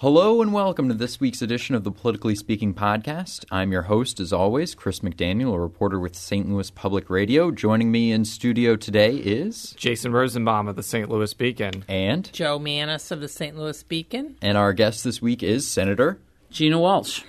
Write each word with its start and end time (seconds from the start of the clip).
Hello 0.00 0.42
and 0.42 0.52
welcome 0.52 0.88
to 0.88 0.94
this 0.94 1.20
week's 1.20 1.40
edition 1.40 1.74
of 1.74 1.82
the 1.82 1.90
Politically 1.90 2.34
Speaking 2.34 2.74
podcast. 2.74 3.46
I'm 3.50 3.72
your 3.72 3.82
host, 3.82 4.20
as 4.20 4.30
always, 4.30 4.74
Chris 4.74 5.00
McDaniel, 5.00 5.54
a 5.54 5.58
reporter 5.58 5.98
with 5.98 6.14
St. 6.14 6.46
Louis 6.50 6.70
Public 6.70 7.08
Radio. 7.08 7.50
Joining 7.50 7.90
me 7.90 8.12
in 8.12 8.26
studio 8.26 8.76
today 8.76 9.16
is 9.16 9.70
Jason 9.78 10.12
Rosenbaum 10.12 10.68
of 10.68 10.76
the 10.76 10.82
St. 10.82 11.08
Louis 11.08 11.32
Beacon. 11.32 11.82
and 11.88 12.30
Joe 12.32 12.58
Mannies 12.58 13.10
of 13.10 13.20
the 13.20 13.28
St. 13.28 13.56
Louis 13.56 13.82
Beacon. 13.84 14.36
and 14.42 14.58
our 14.58 14.74
guest 14.74 15.02
this 15.02 15.22
week 15.22 15.42
is 15.42 15.66
Senator. 15.66 16.18
Gina 16.50 16.78
Walsh. 16.78 17.22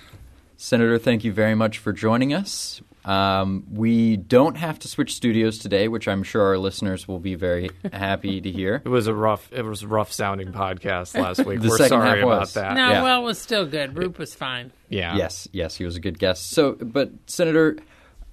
Senator, 0.57 0.97
thank 0.97 1.23
you 1.23 1.31
very 1.31 1.55
much 1.55 1.77
for 1.77 1.93
joining 1.93 2.34
us. 2.34 2.81
Um, 3.08 3.66
we 3.71 4.18
don't 4.18 4.55
have 4.58 4.80
to 4.80 4.88
switch 4.89 5.14
studios 5.16 5.60
today, 5.60 5.88
which 5.88 6.07
I'm 6.10 6.24
sure 6.24 6.42
our 6.42 6.57
listeners 6.57 7.07
will 7.07 7.20
be 7.20 7.36
very 7.36 7.70
happy 7.94 8.42
to 8.42 8.52
hear. 8.52 8.82
It 8.84 8.89
was 8.89 9.07
a 9.07 9.14
rough, 9.14 9.50
it 9.54 9.64
was 9.64 9.82
a 9.84 9.88
rough 9.88 10.12
sounding 10.12 10.52
podcast 10.52 11.18
last 11.21 11.46
week. 11.46 11.62
The 11.62 11.70
We're 11.70 11.78
second 11.78 11.89
sorry 12.02 12.10
half 12.10 12.18
about 12.28 12.39
was. 12.42 12.54
that. 12.56 12.74
No, 12.75 12.89
yeah. 12.92 13.04
well, 13.04 13.21
it 13.21 13.24
was 13.24 13.39
still 13.39 13.66
good. 13.66 13.98
Rupp 13.98 14.20
was 14.20 14.36
fine. 14.36 14.74
Yeah. 14.89 15.15
Yes, 15.15 15.48
yes, 15.54 15.75
he 15.75 15.86
was 15.86 15.96
a 15.96 16.01
good 16.01 16.20
guest. 16.20 16.50
So, 16.51 16.74
but 16.74 17.12
Senator, 17.28 17.78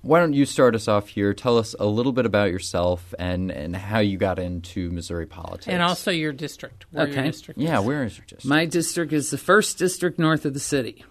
why 0.02 0.18
don't 0.18 0.34
you 0.34 0.44
start 0.44 0.74
us 0.74 0.88
off 0.88 1.06
here? 1.08 1.32
Tell 1.34 1.56
us 1.56 1.76
a 1.78 1.86
little 1.86 2.12
bit 2.12 2.26
about 2.26 2.50
yourself 2.50 3.14
and, 3.16 3.52
and 3.52 3.76
how 3.76 4.00
you 4.00 4.18
got 4.18 4.40
into 4.40 4.90
Missouri 4.90 5.26
politics. 5.26 5.68
And 5.68 5.82
also 5.82 6.10
your 6.10 6.32
district. 6.32 6.86
Where 6.90 7.06
your 7.06 7.16
Okay. 7.20 7.28
district 7.28 7.60
yeah, 7.60 7.78
is. 7.78 7.86
where 7.86 8.02
is 8.04 8.18
your 8.18 8.24
district? 8.26 8.44
My 8.44 8.66
district 8.66 9.12
is 9.12 9.30
the 9.30 9.38
first 9.38 9.78
district 9.78 10.18
north 10.18 10.44
of 10.44 10.52
the 10.52 10.58
city. 10.60 11.04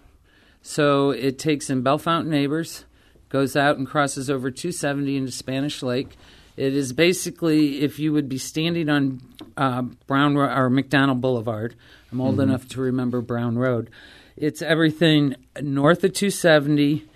So 0.60 1.10
it 1.10 1.38
takes 1.38 1.70
in 1.70 1.82
Bellefontaine 1.82 2.28
Neighbors, 2.30 2.84
goes 3.34 3.56
out 3.56 3.76
and 3.76 3.84
crosses 3.84 4.30
over 4.30 4.48
270 4.48 5.16
into 5.16 5.32
Spanish 5.32 5.82
Lake. 5.82 6.16
It 6.56 6.72
is 6.72 6.92
basically 6.92 7.82
if 7.82 7.98
you 7.98 8.12
would 8.12 8.28
be 8.28 8.38
standing 8.38 8.88
on 8.88 9.20
uh, 9.56 9.82
Brown 10.06 10.36
Ro- 10.36 10.54
or 10.54 10.70
McDonald 10.70 11.20
Boulevard. 11.20 11.74
I'm 12.12 12.20
old 12.20 12.38
enough 12.38 12.68
to 12.68 12.80
remember 12.80 13.20
Brown 13.20 13.58
Road. 13.58 13.90
It's 14.36 14.62
everything 14.62 15.34
north 15.60 16.04
of 16.04 16.12
270, 16.12 17.06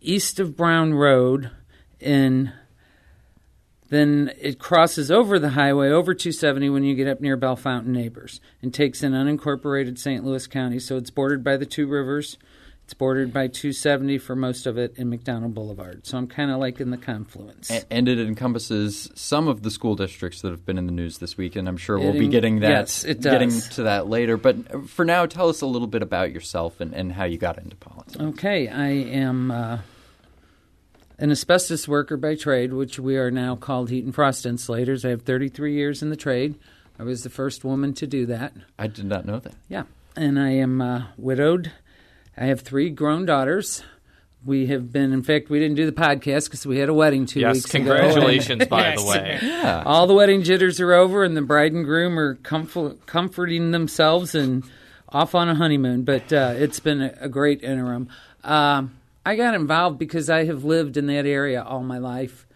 east 0.00 0.40
of 0.40 0.56
Brown 0.56 0.94
Road, 0.94 1.52
and 2.00 2.52
then 3.90 4.32
it 4.40 4.58
crosses 4.58 5.08
over 5.08 5.38
the 5.38 5.50
highway 5.50 5.90
over 5.90 6.14
270 6.14 6.68
when 6.68 6.82
you 6.82 6.96
get 6.96 7.06
up 7.06 7.20
near 7.20 7.36
Bellefontaine 7.36 7.92
Neighbors 7.92 8.40
and 8.60 8.74
takes 8.74 9.04
in 9.04 9.12
unincorporated 9.12 9.98
St. 9.98 10.24
Louis 10.24 10.48
County. 10.48 10.80
So 10.80 10.96
it's 10.96 11.10
bordered 11.10 11.44
by 11.44 11.56
the 11.56 11.64
two 11.64 11.86
rivers. 11.86 12.38
It's 12.90 12.94
bordered 12.96 13.32
by 13.32 13.46
270 13.46 14.18
for 14.18 14.34
most 14.34 14.66
of 14.66 14.76
it 14.76 14.94
in 14.96 15.10
McDonald 15.10 15.54
Boulevard. 15.54 16.04
So 16.04 16.18
I'm 16.18 16.26
kind 16.26 16.50
of 16.50 16.58
like 16.58 16.80
in 16.80 16.90
the 16.90 16.96
confluence. 16.96 17.70
A- 17.70 17.84
and 17.88 18.08
it 18.08 18.18
encompasses 18.18 19.08
some 19.14 19.46
of 19.46 19.62
the 19.62 19.70
school 19.70 19.94
districts 19.94 20.40
that 20.40 20.50
have 20.50 20.66
been 20.66 20.76
in 20.76 20.86
the 20.86 20.92
news 20.92 21.18
this 21.18 21.36
week, 21.36 21.54
and 21.54 21.68
I'm 21.68 21.76
sure 21.76 22.00
we'll 22.00 22.16
It 22.16 22.18
be 22.18 22.26
getting 22.26 22.58
that 22.58 22.68
yes, 22.68 23.04
it 23.04 23.20
getting 23.20 23.52
to 23.60 23.84
that 23.84 24.08
later. 24.08 24.36
But 24.36 24.90
for 24.90 25.04
now, 25.04 25.24
tell 25.26 25.48
us 25.48 25.60
a 25.60 25.66
little 25.66 25.86
bit 25.86 26.02
about 26.02 26.32
yourself 26.32 26.80
and, 26.80 26.92
and 26.92 27.12
how 27.12 27.22
you 27.22 27.38
got 27.38 27.58
into 27.58 27.76
politics. 27.76 28.18
Okay, 28.20 28.66
I 28.66 28.88
am 28.88 29.52
uh, 29.52 29.78
an 31.20 31.30
asbestos 31.30 31.86
worker 31.86 32.16
by 32.16 32.34
trade, 32.34 32.72
which 32.72 32.98
we 32.98 33.16
are 33.16 33.30
now 33.30 33.54
called 33.54 33.90
heat 33.90 34.04
and 34.04 34.12
frost 34.12 34.44
insulators. 34.44 35.04
I 35.04 35.10
have 35.10 35.22
33 35.22 35.74
years 35.74 36.02
in 36.02 36.10
the 36.10 36.16
trade. 36.16 36.56
I 36.98 37.04
was 37.04 37.22
the 37.22 37.30
first 37.30 37.62
woman 37.62 37.94
to 37.94 38.08
do 38.08 38.26
that. 38.26 38.52
I 38.80 38.88
did 38.88 39.04
not 39.04 39.26
know 39.26 39.38
that. 39.38 39.54
Yeah, 39.68 39.84
and 40.16 40.40
I 40.40 40.50
am 40.50 40.80
uh, 40.80 41.04
widowed. 41.16 41.70
I 42.36 42.46
have 42.46 42.60
three 42.60 42.90
grown 42.90 43.26
daughters. 43.26 43.82
We 44.44 44.66
have 44.68 44.90
been, 44.90 45.12
in 45.12 45.22
fact, 45.22 45.50
we 45.50 45.58
didn't 45.58 45.76
do 45.76 45.84
the 45.84 45.92
podcast 45.92 46.44
because 46.46 46.64
we 46.66 46.78
had 46.78 46.88
a 46.88 46.94
wedding 46.94 47.26
two 47.26 47.40
Yes. 47.40 47.56
weeks 47.56 47.74
ago. 47.74 47.84
Congratulations, 47.84 48.66
by 48.68 48.94
the 48.96 49.04
way. 49.04 49.38
Yeah. 49.42 49.82
All 49.84 50.06
the 50.06 50.14
wedding 50.14 50.42
jitters 50.42 50.80
are 50.80 50.94
over, 50.94 51.24
and 51.24 51.36
the 51.36 51.42
bride 51.42 51.72
and 51.72 51.84
groom 51.84 52.18
are 52.18 52.36
comfort, 52.36 53.04
comforting 53.06 53.70
themselves 53.72 54.34
and 54.34 54.64
off 55.10 55.34
on 55.34 55.50
a 55.50 55.54
honeymoon. 55.54 56.04
But 56.04 56.32
uh, 56.32 56.54
it's 56.56 56.80
been 56.80 57.02
a, 57.02 57.14
a 57.20 57.28
great 57.28 57.62
interim. 57.62 58.08
Um, 58.42 58.96
I 59.26 59.36
got 59.36 59.54
involved 59.54 59.98
because 59.98 60.30
I 60.30 60.44
have 60.46 60.64
lived 60.64 60.96
in 60.96 61.06
that 61.08 61.26
area 61.26 61.62
all 61.62 61.82
my 61.82 61.98
life, 61.98 62.46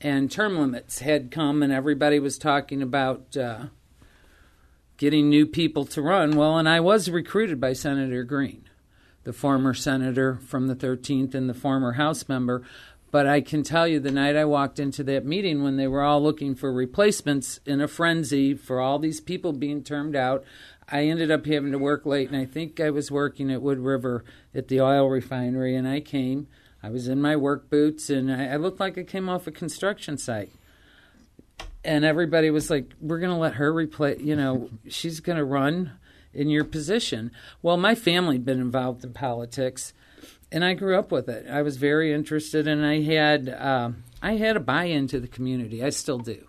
and 0.00 0.30
term 0.30 0.56
limits 0.58 1.00
had 1.00 1.30
come, 1.30 1.62
and 1.62 1.70
everybody 1.70 2.18
was 2.18 2.38
talking 2.38 2.80
about 2.80 3.36
uh, 3.36 3.64
getting 4.96 5.28
new 5.28 5.44
people 5.44 5.84
to 5.86 6.00
run. 6.00 6.36
Well, 6.36 6.56
and 6.56 6.66
I 6.66 6.80
was 6.80 7.10
recruited 7.10 7.60
by 7.60 7.74
Senator 7.74 8.24
Green, 8.24 8.64
the 9.24 9.32
former 9.32 9.74
senator 9.74 10.36
from 10.36 10.68
the 10.68 10.76
13th 10.76 11.34
and 11.34 11.48
the 11.48 11.54
former 11.54 11.92
House 11.92 12.28
member. 12.28 12.62
But 13.10 13.26
I 13.26 13.40
can 13.40 13.62
tell 13.62 13.86
you, 13.86 14.00
the 14.00 14.10
night 14.10 14.36
I 14.36 14.44
walked 14.44 14.78
into 14.78 15.04
that 15.04 15.24
meeting 15.24 15.62
when 15.62 15.76
they 15.76 15.86
were 15.86 16.02
all 16.02 16.22
looking 16.22 16.54
for 16.54 16.72
replacements 16.72 17.60
in 17.64 17.80
a 17.80 17.88
frenzy 17.88 18.54
for 18.54 18.80
all 18.80 18.98
these 18.98 19.20
people 19.20 19.52
being 19.52 19.84
termed 19.84 20.16
out, 20.16 20.44
I 20.88 21.04
ended 21.04 21.30
up 21.30 21.46
having 21.46 21.72
to 21.72 21.78
work 21.78 22.04
late. 22.04 22.28
And 22.28 22.36
I 22.36 22.44
think 22.44 22.80
I 22.80 22.90
was 22.90 23.10
working 23.10 23.52
at 23.52 23.62
Wood 23.62 23.78
River 23.78 24.24
at 24.54 24.68
the 24.68 24.80
oil 24.80 25.08
refinery. 25.08 25.76
And 25.76 25.86
I 25.86 26.00
came, 26.00 26.48
I 26.82 26.90
was 26.90 27.06
in 27.06 27.20
my 27.20 27.36
work 27.36 27.70
boots, 27.70 28.10
and 28.10 28.32
I, 28.32 28.46
I 28.46 28.56
looked 28.56 28.80
like 28.80 28.98
I 28.98 29.04
came 29.04 29.28
off 29.28 29.46
a 29.46 29.52
construction 29.52 30.18
site 30.18 30.50
and 31.84 32.04
everybody 32.04 32.50
was 32.50 32.70
like, 32.70 32.92
"We're 33.00 33.18
going 33.18 33.30
to 33.30 33.36
let 33.36 33.54
her 33.54 33.72
replace. 33.72 34.20
You 34.20 34.36
know, 34.36 34.70
she's 34.88 35.20
going 35.20 35.36
to 35.36 35.44
run 35.44 35.92
in 36.34 36.48
your 36.48 36.64
position." 36.64 37.30
Well, 37.62 37.76
my 37.76 37.94
family 37.94 38.36
had 38.36 38.44
been 38.44 38.60
involved 38.60 39.04
in 39.04 39.12
politics, 39.12 39.92
and 40.50 40.64
I 40.64 40.74
grew 40.74 40.98
up 40.98 41.10
with 41.10 41.28
it. 41.28 41.46
I 41.48 41.62
was 41.62 41.76
very 41.76 42.12
interested, 42.12 42.66
and 42.66 42.84
I 42.84 43.02
had 43.02 43.48
um 43.48 44.04
I 44.22 44.36
had 44.36 44.56
a 44.56 44.60
buy-in 44.60 45.06
to 45.08 45.20
the 45.20 45.28
community. 45.28 45.84
I 45.84 45.90
still 45.90 46.18
do. 46.18 46.46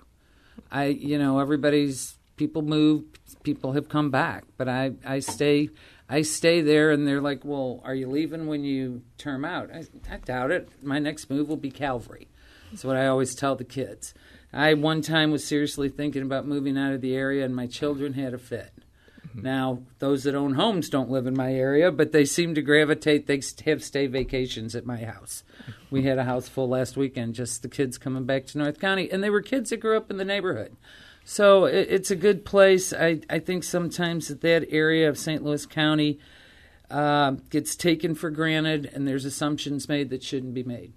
I, 0.71 0.85
you 0.85 1.17
know, 1.17 1.39
everybody's 1.39 2.17
people 2.37 2.61
move, 2.61 3.03
people 3.43 3.73
have 3.73 3.89
come 3.89 4.11
back, 4.11 4.45
but 4.57 4.67
I 4.67 4.93
I 5.05 5.19
stay. 5.19 5.69
I 6.07 6.21
stay 6.21 6.61
there, 6.61 6.91
and 6.91 7.07
they're 7.07 7.19
like, 7.19 7.43
"Well, 7.43 7.81
are 7.83 7.95
you 7.95 8.07
leaving 8.07 8.45
when 8.45 8.63
you 8.63 9.01
term 9.17 9.43
out?" 9.43 9.71
I, 9.73 9.85
I 10.11 10.17
doubt 10.17 10.51
it. 10.51 10.69
My 10.83 10.99
next 10.99 11.31
move 11.31 11.49
will 11.49 11.57
be 11.57 11.71
Calvary. 11.71 12.27
That's 12.69 12.83
what 12.83 12.95
I 12.95 13.07
always 13.07 13.33
tell 13.33 13.55
the 13.55 13.63
kids. 13.63 14.13
I 14.53 14.75
one 14.75 15.01
time 15.01 15.31
was 15.31 15.43
seriously 15.43 15.89
thinking 15.89 16.21
about 16.21 16.47
moving 16.47 16.77
out 16.77 16.93
of 16.93 17.01
the 17.01 17.15
area, 17.15 17.43
and 17.43 17.55
my 17.55 17.65
children 17.65 18.13
had 18.13 18.33
a 18.33 18.37
fit. 18.37 18.71
Now, 19.41 19.79
those 19.99 20.23
that 20.23 20.35
own 20.35 20.53
homes 20.53 20.89
don't 20.89 21.09
live 21.09 21.27
in 21.27 21.35
my 21.35 21.53
area, 21.53 21.91
but 21.91 22.11
they 22.11 22.25
seem 22.25 22.55
to 22.55 22.61
gravitate. 22.61 23.27
They 23.27 23.41
have 23.65 23.83
stay 23.83 24.07
vacations 24.07 24.75
at 24.75 24.85
my 24.85 25.03
house. 25.03 25.43
We 25.91 26.03
had 26.03 26.17
a 26.17 26.23
house 26.23 26.47
full 26.47 26.69
last 26.69 26.95
weekend, 26.95 27.35
just 27.35 27.61
the 27.61 27.67
kids 27.67 27.97
coming 27.97 28.25
back 28.25 28.45
to 28.47 28.57
North 28.57 28.79
County, 28.79 29.11
and 29.11 29.23
they 29.23 29.29
were 29.29 29.41
kids 29.41 29.71
that 29.71 29.77
grew 29.77 29.97
up 29.97 30.09
in 30.09 30.17
the 30.17 30.25
neighborhood. 30.25 30.75
So 31.25 31.65
it, 31.65 31.87
it's 31.89 32.11
a 32.11 32.15
good 32.15 32.45
place. 32.45 32.93
I, 32.93 33.21
I 33.29 33.39
think 33.39 33.63
sometimes 33.63 34.29
that 34.29 34.41
that 34.41 34.67
area 34.69 35.09
of 35.09 35.17
St. 35.17 35.43
Louis 35.43 35.65
County 35.65 36.19
uh, 36.89 37.31
gets 37.49 37.75
taken 37.75 38.15
for 38.15 38.29
granted, 38.29 38.89
and 38.93 39.07
there's 39.07 39.25
assumptions 39.25 39.89
made 39.89 40.11
that 40.11 40.23
shouldn't 40.23 40.53
be 40.53 40.63
made. 40.63 40.93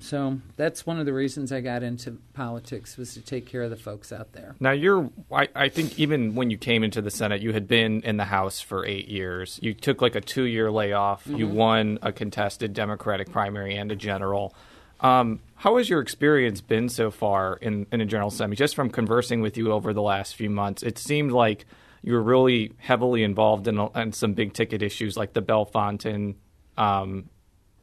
So 0.00 0.40
that's 0.56 0.86
one 0.86 1.00
of 1.00 1.06
the 1.06 1.12
reasons 1.12 1.50
I 1.50 1.60
got 1.60 1.82
into 1.82 2.18
politics 2.32 2.96
was 2.96 3.14
to 3.14 3.20
take 3.20 3.46
care 3.46 3.62
of 3.62 3.70
the 3.70 3.76
folks 3.76 4.12
out 4.12 4.32
there. 4.32 4.54
Now 4.60 4.70
you're, 4.70 5.10
I, 5.32 5.48
I 5.54 5.68
think 5.68 5.98
even 5.98 6.34
when 6.34 6.50
you 6.50 6.56
came 6.56 6.84
into 6.84 7.02
the 7.02 7.10
Senate, 7.10 7.42
you 7.42 7.52
had 7.52 7.66
been 7.66 8.02
in 8.02 8.16
the 8.16 8.24
House 8.24 8.60
for 8.60 8.86
eight 8.86 9.08
years. 9.08 9.58
You 9.62 9.74
took 9.74 10.00
like 10.00 10.14
a 10.14 10.20
two 10.20 10.44
year 10.44 10.70
layoff. 10.70 11.26
You 11.26 11.48
won 11.48 11.98
a 12.02 12.12
contested 12.12 12.72
Democratic 12.72 13.30
primary 13.30 13.76
and 13.76 13.90
a 13.90 13.96
general. 13.96 14.54
Um, 15.00 15.40
how 15.56 15.76
has 15.76 15.88
your 15.88 16.00
experience 16.00 16.60
been 16.60 16.88
so 16.88 17.10
far 17.10 17.56
in, 17.56 17.86
in 17.92 18.00
a 18.00 18.06
general 18.06 18.28
assembly? 18.28 18.56
Just 18.56 18.74
from 18.74 18.90
conversing 18.90 19.40
with 19.40 19.56
you 19.56 19.72
over 19.72 19.92
the 19.92 20.02
last 20.02 20.36
few 20.36 20.50
months, 20.50 20.82
it 20.82 20.98
seemed 20.98 21.32
like 21.32 21.66
you 22.02 22.12
were 22.12 22.22
really 22.22 22.72
heavily 22.78 23.22
involved 23.22 23.68
in, 23.68 23.78
in 23.94 24.12
some 24.12 24.34
big 24.34 24.52
ticket 24.52 24.82
issues 24.82 25.16
like 25.16 25.32
the 25.32 25.42
Bellefontaine 25.42 26.36
um, 26.76 27.28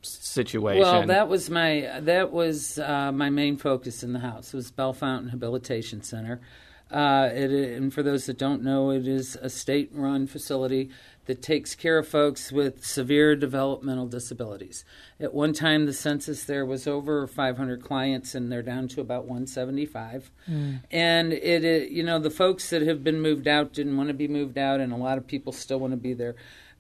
situation. 0.06 0.82
Well, 0.82 1.08
that 1.08 1.28
was 1.28 1.50
my 1.50 2.00
that 2.02 2.32
was 2.32 2.80
uh, 2.80 3.12
my 3.12 3.30
main 3.30 3.58
focus 3.58 4.04
in 4.04 4.14
the 4.14 4.20
house 4.20 4.54
was 4.54 4.72
Bellefontaine 4.72 5.30
Habilitation 5.30 6.02
Center. 6.02 6.42
Uh, 6.92 7.30
it, 7.34 7.52
and 7.52 7.92
for 7.94 8.04
those 8.04 8.28
that 8.28 8.38
don't 8.38 8.62
know, 8.64 8.92
it 8.92 9.08
is 9.08 9.36
a 9.42 9.50
state-run 9.50 10.28
facility 10.28 10.92
that 11.26 11.42
takes 11.42 11.74
care 11.74 11.98
of 11.98 12.08
folks 12.08 12.52
with 12.52 12.86
severe 12.86 13.36
developmental 13.36 14.06
disabilities. 14.06 14.86
At 15.20 15.34
one 15.34 15.54
time, 15.54 15.88
the 15.88 15.94
census 15.94 16.44
there 16.44 16.66
was 16.66 16.86
over 16.86 17.26
500 17.26 17.82
clients, 17.82 18.36
and 18.36 18.52
they're 18.52 18.62
down 18.62 18.88
to 18.90 19.02
about 19.02 19.24
175. 19.24 20.30
And 20.92 21.34
it, 21.34 21.66
it, 21.66 21.90
you 21.90 22.04
know, 22.04 22.20
the 22.20 22.30
folks 22.30 22.70
that 22.70 22.84
have 22.84 23.04
been 23.04 23.20
moved 23.20 23.48
out 23.48 23.74
didn't 23.74 23.98
want 23.98 24.10
to 24.10 24.14
be 24.14 24.28
moved 24.28 24.58
out, 24.58 24.80
and 24.80 24.94
a 24.94 24.98
lot 24.98 25.18
of 25.18 25.26
people 25.26 25.52
still 25.52 25.80
want 25.80 25.92
to 25.92 25.98
be 25.98 26.14
there. 26.14 26.36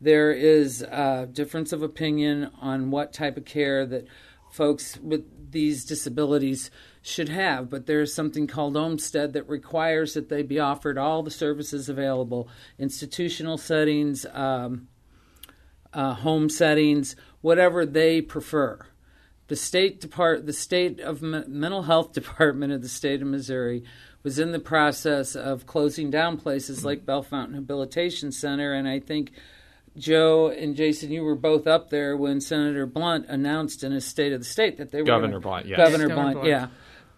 There 0.06 0.32
is 0.32 0.84
a 0.84 1.28
difference 1.34 1.74
of 1.74 1.82
opinion 1.82 2.52
on 2.62 2.92
what 2.92 3.12
type 3.12 3.38
of 3.38 3.46
care 3.46 3.88
that 3.88 4.06
folks 4.52 4.98
with 4.98 5.52
these 5.52 5.84
disabilities 5.84 6.70
should 7.02 7.30
have, 7.30 7.72
but 7.72 7.88
there 7.88 8.02
is 8.02 8.14
something 8.14 8.46
called 8.46 8.78
Olmstead 8.78 9.34
that 9.34 9.50
requires 9.50 10.14
that 10.14 10.30
they 10.30 10.44
be 10.44 10.60
offered 10.60 11.00
all 11.00 11.24
the 11.24 11.32
services 11.32 11.90
available 11.90 12.48
institutional 12.78 13.58
settings, 13.58 14.28
um, 14.32 14.90
uh, 15.92 16.14
home 16.14 16.50
settings, 16.50 17.16
whatever 17.42 17.84
they 17.84 18.22
prefer. 18.22 18.86
The 19.48 19.56
state 19.56 20.02
depart, 20.02 20.46
the 20.46 20.54
state 20.54 21.00
of 21.00 21.24
M- 21.24 21.46
mental 21.48 21.82
health 21.82 22.14
department 22.14 22.72
of 22.72 22.84
the 22.84 22.90
state 22.90 23.24
of 23.24 23.28
Missouri 23.28 23.84
was 24.22 24.38
in 24.38 24.52
the 24.52 24.60
process 24.60 25.36
of 25.36 25.66
closing 25.66 26.12
down 26.12 26.38
places 26.38 26.86
like 26.86 27.08
Bellefontaine 27.08 27.56
Habilitation 27.56 28.32
Center, 28.32 28.72
and 28.72 28.88
I 28.88 29.00
think 29.00 29.32
Joe 29.98 30.50
and 30.50 30.76
Jason, 30.76 31.12
you 31.12 31.24
were 31.24 31.36
both 31.36 31.68
up 31.68 31.90
there 31.90 32.18
when 32.18 32.42
Senator 32.42 32.86
Blunt 32.86 33.26
announced 33.28 33.84
in 33.84 33.92
his 33.92 34.06
State 34.06 34.34
of 34.34 34.40
the 34.40 34.46
State 34.46 34.78
that 34.78 34.92
they 34.92 35.00
were 35.00 35.06
Governor 35.06 35.34
gonna- 35.34 35.42
Blunt, 35.42 35.66
yes. 35.68 35.78
Governor 35.78 36.08
Governor 36.10 36.16
Blunt, 36.24 36.34
Blunt. 36.36 36.50
yeah, 36.50 36.68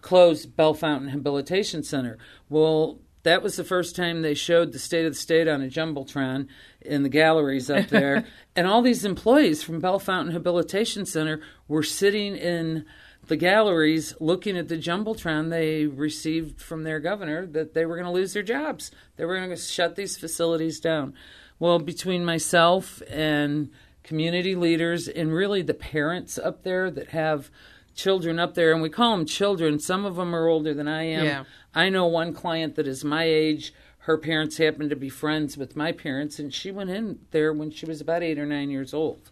closed 0.00 0.56
Bellefontaine 0.56 1.08
Habilitation 1.08 1.82
Center. 1.82 2.18
Well, 2.48 3.00
that 3.24 3.42
was 3.42 3.56
the 3.56 3.64
first 3.64 3.96
time 3.96 4.22
they 4.22 4.34
showed 4.34 4.72
the 4.72 4.78
State 4.78 5.04
of 5.04 5.12
the 5.12 5.18
State 5.18 5.48
on 5.48 5.60
a 5.60 5.66
jumbotron 5.66 6.46
in 6.80 7.02
the 7.02 7.08
galleries 7.08 7.68
up 7.68 7.86
there, 7.88 8.24
and 8.54 8.66
all 8.66 8.80
these 8.80 9.04
employees 9.04 9.62
from 9.62 9.80
Bellefontaine 9.80 10.32
Habilitation 10.32 11.04
Center 11.04 11.40
were 11.66 11.82
sitting 11.82 12.36
in 12.36 12.84
the 13.26 13.36
galleries 13.36 14.14
looking 14.20 14.56
at 14.56 14.68
the 14.68 14.78
jumbotron 14.78 15.50
they 15.50 15.84
received 15.86 16.62
from 16.62 16.84
their 16.84 17.00
governor 17.00 17.44
that 17.44 17.74
they 17.74 17.84
were 17.84 17.96
going 17.96 18.06
to 18.06 18.12
lose 18.12 18.32
their 18.32 18.42
jobs. 18.42 18.90
They 19.16 19.24
were 19.26 19.36
going 19.36 19.50
to 19.50 19.56
shut 19.56 19.96
these 19.96 20.16
facilities 20.16 20.80
down. 20.80 21.12
Well, 21.58 21.78
between 21.78 22.24
myself 22.24 23.02
and 23.08 23.70
community 24.02 24.54
leaders 24.54 25.08
and 25.08 25.32
really 25.32 25.62
the 25.62 25.74
parents 25.74 26.38
up 26.38 26.62
there 26.62 26.90
that 26.90 27.08
have 27.08 27.50
children 27.94 28.38
up 28.38 28.54
there, 28.54 28.72
and 28.72 28.80
we 28.80 28.88
call 28.88 29.16
them 29.16 29.26
children, 29.26 29.80
some 29.80 30.04
of 30.04 30.16
them 30.16 30.34
are 30.34 30.46
older 30.46 30.72
than 30.72 30.86
I 30.88 31.02
am. 31.02 31.24
Yeah. 31.24 31.44
I 31.74 31.88
know 31.88 32.06
one 32.06 32.32
client 32.32 32.76
that 32.76 32.86
is 32.86 33.04
my 33.04 33.24
age. 33.24 33.74
Her 33.98 34.16
parents 34.16 34.56
happen 34.56 34.88
to 34.88 34.96
be 34.96 35.08
friends 35.08 35.58
with 35.58 35.76
my 35.76 35.92
parents, 35.92 36.38
and 36.38 36.54
she 36.54 36.70
went 36.70 36.90
in 36.90 37.18
there 37.32 37.52
when 37.52 37.70
she 37.70 37.86
was 37.86 38.00
about 38.00 38.22
eight 38.22 38.38
or 38.38 38.46
nine 38.46 38.70
years 38.70 38.94
old. 38.94 39.30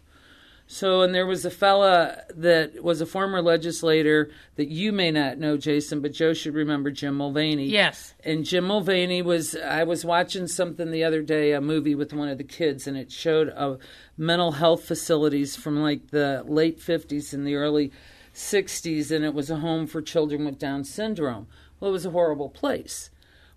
So, 0.69 1.01
and 1.01 1.15
there 1.15 1.25
was 1.25 1.45
a 1.45 1.49
fella 1.49 2.23
that 2.35 2.83
was 2.83 2.99
a 2.99 3.05
former 3.05 3.41
legislator 3.41 4.29
that 4.57 4.67
you 4.67 4.91
may 4.91 5.11
not 5.11 5.37
know, 5.37 5.55
Jason, 5.55 6.01
but 6.01 6.11
Joe 6.11 6.33
should 6.33 6.55
remember 6.55 6.91
Jim 6.91 7.15
Mulvaney. 7.15 7.67
Yes. 7.67 8.13
And 8.25 8.43
Jim 8.43 8.65
Mulvaney 8.65 9.21
was, 9.21 9.55
I 9.55 9.85
was 9.85 10.03
watching 10.03 10.45
something 10.45 10.91
the 10.91 11.05
other 11.05 11.21
day, 11.21 11.53
a 11.53 11.61
movie 11.61 11.95
with 11.95 12.11
one 12.11 12.27
of 12.27 12.37
the 12.37 12.43
kids, 12.43 12.85
and 12.85 12.97
it 12.97 13.13
showed 13.13 13.49
uh, 13.55 13.77
mental 14.17 14.53
health 14.53 14.83
facilities 14.83 15.55
from 15.55 15.81
like 15.81 16.11
the 16.11 16.43
late 16.45 16.81
50s 16.81 17.33
and 17.33 17.47
the 17.47 17.55
early 17.55 17.93
60s, 18.33 19.09
and 19.09 19.23
it 19.23 19.33
was 19.33 19.49
a 19.49 19.57
home 19.57 19.87
for 19.87 20.01
children 20.01 20.43
with 20.43 20.59
Down 20.59 20.83
syndrome. 20.83 21.47
Well, 21.79 21.91
it 21.91 21.93
was 21.93 22.05
a 22.05 22.11
horrible 22.11 22.49
place. 22.49 23.09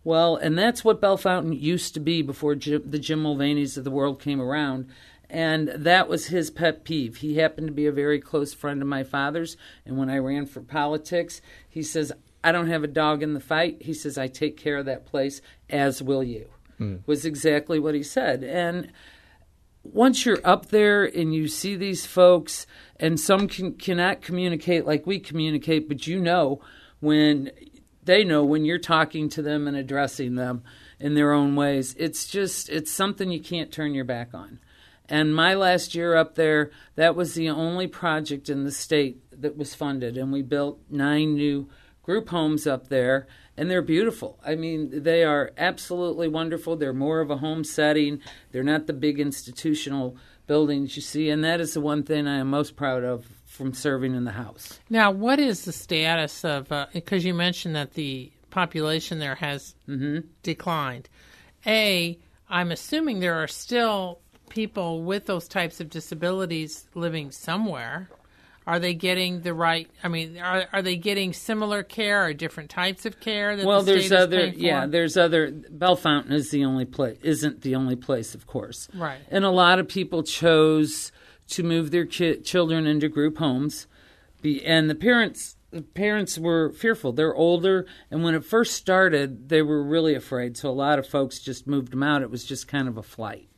Well, 0.05 0.37
and 0.37 0.57
that's 0.57 0.85
what 0.85 1.01
Bellefontaine 1.01 1.61
used 1.61 1.93
to 1.95 2.01
be 2.01 2.23
before 2.23 2.55
Jim, 2.55 2.83
the 2.87 3.01
Jim 3.01 3.23
Mulvaneys 3.23 3.77
of 3.77 3.83
the 3.83 3.91
world 3.91 4.23
came 4.23 4.41
around. 4.41 4.89
And 5.31 5.69
that 5.69 6.09
was 6.09 6.27
his 6.27 6.51
pet 6.51 6.85
peeve. 6.85 7.19
He 7.19 7.37
happened 7.37 7.69
to 7.69 7.73
be 7.73 7.87
a 7.87 7.93
very 7.93 8.21
close 8.21 8.53
friend 8.53 8.83
of 8.83 8.89
my 8.89 9.05
father's. 9.05 9.57
And 9.87 9.97
when 9.97 10.11
I 10.11 10.19
ran 10.19 10.47
for 10.47 10.61
politics, 10.61 11.41
he 11.69 11.83
says, 11.85 12.13
I 12.43 12.51
don't 12.51 12.69
have 12.69 12.83
a 12.83 12.89
dog 12.89 13.23
in 13.23 13.35
the 13.35 13.41
fight. 13.41 13.83
He 13.83 13.95
says, 13.95 14.19
I 14.19 14.27
take 14.27 14.57
care 14.57 14.79
of 14.79 14.87
that 14.87 15.07
place, 15.07 15.41
as 15.69 16.03
will 16.03 16.25
you. 16.25 16.49
Hmm. 16.79 16.97
Was 17.07 17.25
exactly 17.25 17.79
what 17.79 17.95
he 17.95 18.03
said. 18.03 18.43
And 18.43 18.91
once 19.85 20.27
you're 20.27 20.41
up 20.45 20.67
there 20.67 21.05
and 21.05 21.33
you 21.33 21.47
see 21.47 21.77
these 21.77 22.05
folks, 22.05 22.67
and 22.97 23.19
some 23.21 23.47
can, 23.47 23.75
cannot 23.75 24.23
communicate 24.23 24.85
like 24.85 25.07
we 25.07 25.21
communicate, 25.21 25.89
but 25.89 26.07
you 26.07 26.19
know 26.19 26.61
when 26.99 27.51
they 28.03 28.25
know 28.25 28.45
when 28.45 28.65
you're 28.65 28.79
talking 28.79 29.29
to 29.29 29.43
them 29.43 29.69
and 29.69 29.77
addressing 29.77 30.35
them 30.35 30.65
in 30.99 31.15
their 31.15 31.33
own 31.33 31.55
ways. 31.55 31.95
It's 31.99 32.27
just, 32.27 32.69
it's 32.69 32.91
something 32.91 33.31
you 33.31 33.41
can't 33.41 33.71
turn 33.71 33.95
your 33.95 34.05
back 34.05 34.35
on. 34.35 34.59
And 35.11 35.35
my 35.35 35.55
last 35.55 35.95
year 35.95 36.15
up 36.15 36.37
there, 36.37 36.71
that 36.95 37.17
was 37.17 37.35
the 37.35 37.51
only 37.51 37.89
project 37.89 38.49
in 38.49 38.65
the 38.65 38.71
state 38.71 39.19
that 39.33 39.57
was 39.57 39.75
funded. 39.75 40.17
And 40.17 40.33
we 40.33 40.43
built 40.43 40.81
nine 40.89 41.35
new 41.35 41.69
group 42.03 42.29
homes 42.29 42.67
up 42.67 42.89
there, 42.89 43.27
and 43.57 43.71
they're 43.71 43.83
beautiful. 43.83 44.39
I 44.47 44.55
mean, 44.55 45.03
they 45.03 45.25
are 45.25 45.53
absolutely 45.59 46.29
wonderful. 46.29 46.77
They're 46.77 46.93
more 46.93 47.21
of 47.21 47.31
a 47.31 47.39
home 47.39 47.65
setting, 47.65 48.21
they're 48.53 48.63
not 48.63 48.87
the 48.87 48.93
big 48.93 49.19
institutional 49.19 50.17
buildings 50.47 50.97
you 50.97 51.03
see. 51.03 51.29
And 51.29 51.45
that 51.45 51.61
is 51.61 51.75
the 51.75 51.81
one 51.81 52.03
thing 52.03 52.27
I 52.27 52.39
am 52.39 52.49
most 52.49 52.77
proud 52.77 53.05
of 53.05 53.27
from 53.47 53.75
serving 53.75 54.15
in 54.15 54.25
the 54.25 54.33
House. 54.33 54.81
Now, 54.89 55.11
what 55.11 55.39
is 55.39 55.65
the 55.65 55.73
status 55.73 56.45
of? 56.45 56.71
Uh, 56.73 56.87
because 56.93 57.25
you 57.25 57.35
mentioned 57.35 57.77
that 57.77 57.95
the 57.95 58.33
population 58.51 59.19
there 59.19 59.35
has 59.37 59.75
mm-hmm. 59.89 60.27
declined. 60.43 61.09
A, 61.67 62.19
I'm 62.49 62.71
assuming 62.73 63.21
there 63.21 63.43
are 63.43 63.47
still 63.49 64.21
people 64.51 65.03
with 65.03 65.25
those 65.27 65.49
types 65.49 65.81
of 65.81 65.89
disabilities 65.89 66.87
living 66.95 67.31
somewhere. 67.31 68.11
Are 68.67 68.79
they 68.79 68.93
getting 68.93 69.41
the 69.41 69.55
right? 69.55 69.89
I 70.05 70.09
mean, 70.09 70.39
are 70.39 70.67
are 70.73 70.83
they 70.83 70.97
getting 70.97 71.33
similar 71.33 71.83
care 71.83 72.27
or 72.27 72.35
different 72.35 72.69
types 72.71 73.07
of 73.07 73.19
care? 73.19 73.57
Well, 73.65 73.83
the 73.83 73.93
there's 73.93 74.13
other, 74.13 74.47
yeah, 74.47 74.87
there's 74.87 75.17
other. 75.17 75.51
Bellefontaine 75.51 76.33
is 76.33 76.51
the 76.51 76.65
only 76.65 76.85
place, 76.85 77.19
isn't 77.23 77.63
the 77.63 77.75
only 77.75 77.97
place, 77.97 78.35
of 78.35 78.47
course. 78.47 78.89
Right. 78.95 79.19
And 79.31 79.45
a 79.45 79.51
lot 79.51 79.79
of 79.79 79.89
people 79.89 80.23
chose 80.23 81.11
to 81.49 81.63
move 81.63 81.91
their 81.91 82.05
ki- 82.05 82.43
children 82.43 82.87
into 82.87 83.09
group 83.09 83.39
homes, 83.39 83.87
be, 84.43 84.65
and 84.65 84.91
the 84.91 84.95
parents. 84.95 85.57
The 85.73 85.83
parents 85.83 86.37
were 86.37 86.73
fearful. 86.73 87.13
They're 87.13 87.35
older, 87.35 87.87
and 88.11 88.25
when 88.25 88.35
it 88.35 88.45
first 88.45 88.75
started, 88.75 89.49
they 89.49 89.63
were 89.63 89.83
really 89.83 90.17
afraid. 90.17 90.57
So 90.57 90.69
a 90.69 90.73
lot 90.73 90.99
of 90.99 91.07
folks 91.07 91.39
just 91.39 91.67
moved 91.67 91.93
them 91.93 92.03
out. 92.03 92.23
It 92.23 92.31
was 92.31 92.45
just 92.45 92.67
kind 92.67 92.89
of 92.89 92.99
a 92.99 93.05
flight, 93.05 93.49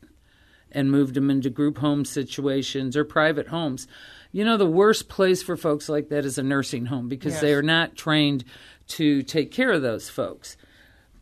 and 0.73 0.91
moved 0.91 1.13
them 1.13 1.29
into 1.29 1.49
group 1.49 1.77
home 1.77 2.05
situations 2.05 2.97
or 2.97 3.03
private 3.05 3.47
homes. 3.47 3.87
You 4.31 4.43
know, 4.43 4.57
the 4.57 4.65
worst 4.65 5.09
place 5.09 5.43
for 5.43 5.55
folks 5.55 5.87
like 5.89 6.09
that 6.09 6.25
is 6.25 6.37
a 6.37 6.43
nursing 6.43 6.87
home 6.87 7.07
because 7.07 7.39
they 7.39 7.53
are 7.53 7.61
not 7.61 7.95
trained 7.95 8.43
to 8.87 9.21
take 9.21 9.51
care 9.51 9.71
of 9.71 9.81
those 9.81 10.09
folks. 10.09 10.57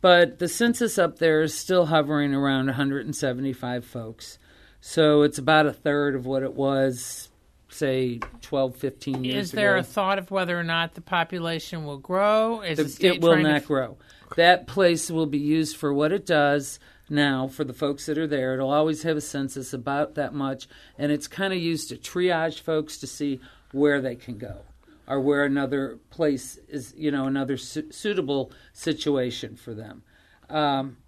But 0.00 0.38
the 0.38 0.48
census 0.48 0.98
up 0.98 1.18
there 1.18 1.42
is 1.42 1.54
still 1.54 1.86
hovering 1.86 2.34
around 2.34 2.66
175 2.66 3.84
folks. 3.84 4.38
So 4.80 5.22
it's 5.22 5.38
about 5.38 5.66
a 5.66 5.72
third 5.72 6.16
of 6.16 6.26
what 6.26 6.42
it 6.42 6.54
was, 6.54 7.28
say, 7.68 8.18
12, 8.40 8.76
15 8.76 9.24
years 9.24 9.34
ago. 9.34 9.40
Is 9.40 9.50
there 9.52 9.76
ago. 9.76 9.80
a 9.80 9.84
thought 9.84 10.18
of 10.18 10.30
whether 10.32 10.58
or 10.58 10.64
not 10.64 10.94
the 10.94 11.00
population 11.02 11.84
will 11.84 11.98
grow? 11.98 12.62
Is 12.62 12.78
the, 12.78 12.84
The- 12.84 13.06
it 13.14 13.20
will 13.20 13.34
trying 13.34 13.44
to 13.44 13.52
not 13.52 13.66
grow. 13.66 13.96
That 14.36 14.66
place 14.66 15.10
will 15.10 15.26
be 15.26 15.38
used 15.38 15.76
for 15.76 15.92
what 15.92 16.10
it 16.10 16.26
does 16.26 16.80
now 17.08 17.48
for 17.48 17.64
the 17.64 17.72
folks 17.72 18.06
that 18.06 18.18
are 18.18 18.26
there. 18.26 18.54
It'll 18.54 18.70
always 18.70 19.02
have 19.02 19.16
a 19.16 19.20
census 19.20 19.72
about 19.72 20.14
that 20.14 20.34
much, 20.34 20.68
and 20.98 21.12
it's 21.12 21.28
kind 21.28 21.52
of 21.52 21.58
used 21.58 21.88
to 21.88 21.96
triage 21.96 22.60
folks 22.60 22.98
to 22.98 23.06
see 23.06 23.40
where 23.72 24.00
they 24.00 24.16
can 24.16 24.38
go 24.38 24.62
or 25.06 25.20
where 25.20 25.44
another 25.44 25.98
place 26.10 26.58
is, 26.68 26.94
you 26.96 27.10
know, 27.10 27.26
another 27.26 27.56
su- 27.56 27.90
suitable 27.90 28.52
situation 28.72 29.56
for 29.56 29.74
them. 29.74 30.02
Um, 30.48 30.98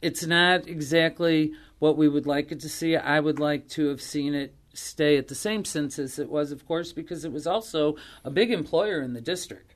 it's 0.00 0.24
not 0.24 0.66
exactly 0.66 1.52
what 1.78 1.96
we 1.96 2.08
would 2.08 2.26
like 2.26 2.52
it 2.52 2.60
to 2.60 2.68
see. 2.68 2.96
I 2.96 3.20
would 3.20 3.38
like 3.38 3.68
to 3.70 3.88
have 3.88 4.00
seen 4.00 4.34
it 4.34 4.54
stay 4.74 5.16
at 5.16 5.28
the 5.28 5.34
same 5.34 5.64
census 5.64 6.18
it 6.18 6.30
was, 6.30 6.52
of 6.52 6.66
course, 6.66 6.92
because 6.92 7.24
it 7.24 7.32
was 7.32 7.46
also 7.46 7.96
a 8.24 8.30
big 8.30 8.50
employer 8.50 9.00
in 9.00 9.12
the 9.12 9.20
district 9.20 9.74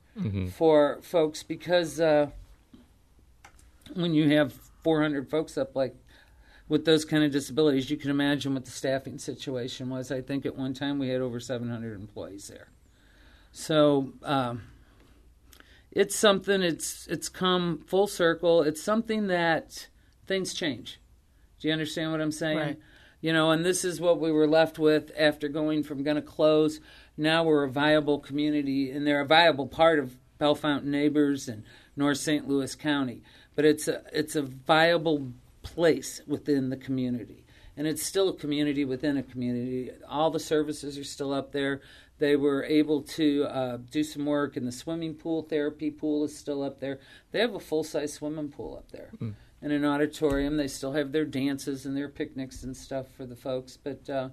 for 0.52 0.98
folks. 1.02 1.42
Because 1.42 2.00
uh, 2.00 2.30
when 3.94 4.14
you 4.14 4.30
have 4.30 4.54
400 4.86 5.28
folks 5.28 5.58
up 5.58 5.74
like 5.74 5.96
with 6.68 6.84
those 6.84 7.04
kind 7.04 7.24
of 7.24 7.32
disabilities, 7.32 7.90
you 7.90 7.96
can 7.96 8.08
imagine 8.08 8.54
what 8.54 8.64
the 8.64 8.70
staffing 8.70 9.18
situation 9.18 9.90
was. 9.90 10.12
I 10.12 10.20
think 10.20 10.46
at 10.46 10.56
one 10.56 10.74
time 10.74 11.00
we 11.00 11.08
had 11.08 11.20
over 11.20 11.40
700 11.40 11.98
employees 11.98 12.46
there. 12.46 12.68
So 13.50 14.12
um, 14.22 14.62
it's 15.90 16.14
something. 16.14 16.62
It's 16.62 17.08
it's 17.08 17.28
come 17.28 17.82
full 17.88 18.06
circle. 18.06 18.62
It's 18.62 18.80
something 18.80 19.26
that 19.26 19.88
things 20.28 20.54
change. 20.54 21.00
Do 21.58 21.66
you 21.66 21.72
understand 21.72 22.12
what 22.12 22.20
I'm 22.20 22.30
saying? 22.30 22.58
Right. 22.58 22.78
You 23.20 23.32
know, 23.32 23.50
and 23.50 23.64
this 23.64 23.84
is 23.84 24.00
what 24.00 24.20
we 24.20 24.30
were 24.30 24.46
left 24.46 24.78
with 24.78 25.10
after 25.18 25.48
going 25.48 25.82
from 25.82 26.04
going 26.04 26.14
to 26.14 26.22
close. 26.22 26.78
Now 27.16 27.42
we're 27.42 27.64
a 27.64 27.70
viable 27.70 28.20
community, 28.20 28.92
and 28.92 29.04
they're 29.04 29.22
a 29.22 29.26
viable 29.26 29.66
part 29.66 29.98
of 29.98 30.16
Bellefontaine 30.38 30.92
neighbors 30.92 31.48
and 31.48 31.64
North 31.96 32.18
St. 32.18 32.46
Louis 32.46 32.72
County. 32.76 33.22
But 33.56 33.64
it's 33.64 33.88
a 33.88 34.02
it's 34.12 34.36
a 34.36 34.42
viable 34.42 35.32
place 35.62 36.22
within 36.26 36.70
the 36.70 36.76
community, 36.76 37.44
and 37.76 37.86
it's 37.88 38.02
still 38.02 38.28
a 38.28 38.34
community 38.34 38.84
within 38.84 39.16
a 39.16 39.22
community. 39.22 39.90
All 40.08 40.30
the 40.30 40.38
services 40.38 40.96
are 40.96 41.04
still 41.04 41.32
up 41.32 41.50
there. 41.50 41.80
They 42.18 42.36
were 42.36 42.64
able 42.64 43.02
to 43.02 43.44
uh, 43.44 43.78
do 43.90 44.04
some 44.04 44.24
work 44.24 44.56
in 44.56 44.64
the 44.64 44.72
swimming 44.72 45.14
pool. 45.14 45.42
Therapy 45.42 45.90
pool 45.90 46.24
is 46.24 46.38
still 46.38 46.62
up 46.62 46.78
there. 46.78 47.00
They 47.32 47.40
have 47.40 47.54
a 47.54 47.60
full 47.60 47.82
size 47.82 48.14
swimming 48.14 48.50
pool 48.50 48.76
up 48.76 48.92
there 48.92 49.10
and 49.62 49.72
an 49.72 49.84
auditorium. 49.84 50.56
They 50.56 50.68
still 50.68 50.92
have 50.92 51.12
their 51.12 51.24
dances 51.24 51.86
and 51.86 51.96
their 51.96 52.08
picnics 52.08 52.62
and 52.62 52.76
stuff 52.76 53.06
for 53.16 53.26
the 53.26 53.36
folks. 53.36 53.76
But 53.76 54.08
uh, 54.08 54.28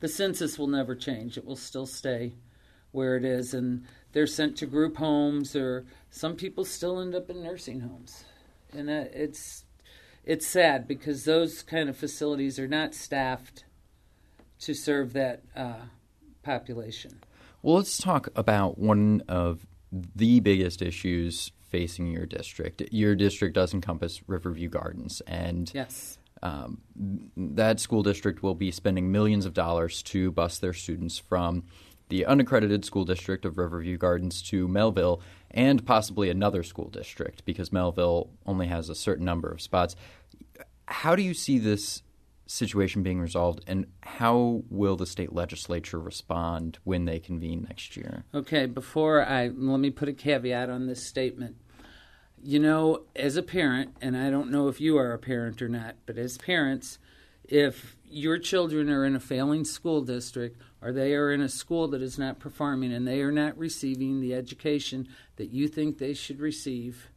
the 0.00 0.08
census 0.08 0.58
will 0.58 0.66
never 0.66 0.94
change. 0.94 1.36
It 1.36 1.44
will 1.44 1.56
still 1.56 1.86
stay 1.86 2.34
where 2.92 3.16
it 3.16 3.24
is, 3.24 3.54
and 3.54 3.86
they're 4.12 4.26
sent 4.26 4.56
to 4.58 4.66
group 4.66 4.96
homes, 4.96 5.54
or 5.54 5.84
some 6.10 6.36
people 6.36 6.64
still 6.64 7.00
end 7.00 7.14
up 7.14 7.30
in 7.30 7.42
nursing 7.42 7.80
homes, 7.80 8.24
and 8.72 8.88
uh, 8.90 9.04
it's 9.12 9.64
it's 10.24 10.46
sad 10.46 10.86
because 10.86 11.24
those 11.24 11.62
kind 11.62 11.88
of 11.88 11.96
facilities 11.96 12.58
are 12.58 12.68
not 12.68 12.94
staffed 12.94 13.64
to 14.60 14.74
serve 14.74 15.12
that 15.14 15.42
uh, 15.56 15.86
population. 16.42 17.20
Well, 17.62 17.76
let's 17.76 17.98
talk 17.98 18.28
about 18.36 18.78
one 18.78 19.22
of 19.28 19.66
the 19.90 20.40
biggest 20.40 20.82
issues 20.82 21.52
facing 21.68 22.08
your 22.10 22.26
district. 22.26 22.82
Your 22.90 23.14
district 23.14 23.54
does 23.54 23.72
encompass 23.72 24.20
Riverview 24.26 24.68
Gardens, 24.68 25.20
and 25.26 25.70
Yes. 25.74 26.18
um, 26.42 26.80
that 27.36 27.80
school 27.80 28.02
district 28.02 28.42
will 28.42 28.54
be 28.54 28.70
spending 28.70 29.10
millions 29.12 29.46
of 29.46 29.54
dollars 29.54 30.02
to 30.04 30.30
bus 30.32 30.58
their 30.58 30.72
students 30.72 31.18
from 31.18 31.64
the 32.10 32.26
unaccredited 32.26 32.84
school 32.84 33.04
district 33.04 33.44
of 33.44 33.56
Riverview 33.56 33.96
Gardens 33.96 34.42
to 34.50 34.68
Mehlville 34.68 35.20
and 35.50 35.84
possibly 35.86 36.28
another 36.28 36.62
school 36.62 36.90
district 36.90 37.44
because 37.44 37.70
Mehlville 37.70 38.28
only 38.44 38.66
has 38.66 38.88
a 38.88 38.94
certain 38.94 39.24
number 39.24 39.50
of 39.50 39.60
spots. 39.60 39.96
How 40.86 41.16
do 41.16 41.22
you 41.22 41.34
see 41.34 41.58
this 41.58 42.02
situation 42.46 43.04
being 43.04 43.20
resolved, 43.20 43.62
and 43.68 43.86
how 44.02 44.64
will 44.68 44.96
the 44.96 45.06
state 45.06 45.32
legislature 45.32 46.00
respond 46.00 46.78
when 46.82 47.04
they 47.04 47.20
convene 47.20 47.64
next 47.68 47.96
year? 47.96 48.24
Okay, 48.34 48.66
before 48.66 49.24
I 49.24 49.48
let 49.48 49.78
me 49.78 49.90
put 49.90 50.08
a 50.08 50.12
caveat 50.12 50.68
on 50.68 50.86
this 50.86 51.06
statement. 51.06 51.56
You 52.42 52.58
know, 52.58 53.02
as 53.14 53.36
a 53.36 53.42
parent, 53.42 53.94
and 54.00 54.16
I 54.16 54.30
don't 54.30 54.50
know 54.50 54.66
if 54.66 54.80
you 54.80 54.96
are 54.98 55.12
a 55.12 55.18
parent 55.18 55.62
or 55.62 55.68
not, 55.68 55.94
but 56.06 56.18
as 56.18 56.38
parents, 56.38 56.98
if 57.50 57.96
your 58.08 58.38
children 58.38 58.88
are 58.88 59.04
in 59.04 59.14
a 59.14 59.20
failing 59.20 59.64
school 59.64 60.00
district 60.02 60.60
or 60.80 60.92
they 60.92 61.14
are 61.14 61.30
in 61.32 61.40
a 61.40 61.48
school 61.48 61.88
that 61.88 62.00
is 62.00 62.18
not 62.18 62.38
performing 62.38 62.92
and 62.92 63.06
they 63.06 63.20
are 63.20 63.32
not 63.32 63.58
receiving 63.58 64.20
the 64.20 64.34
education 64.34 65.08
that 65.36 65.50
you 65.50 65.68
think 65.68 65.98
they 65.98 66.14
should 66.14 66.40
receive, 66.40 67.10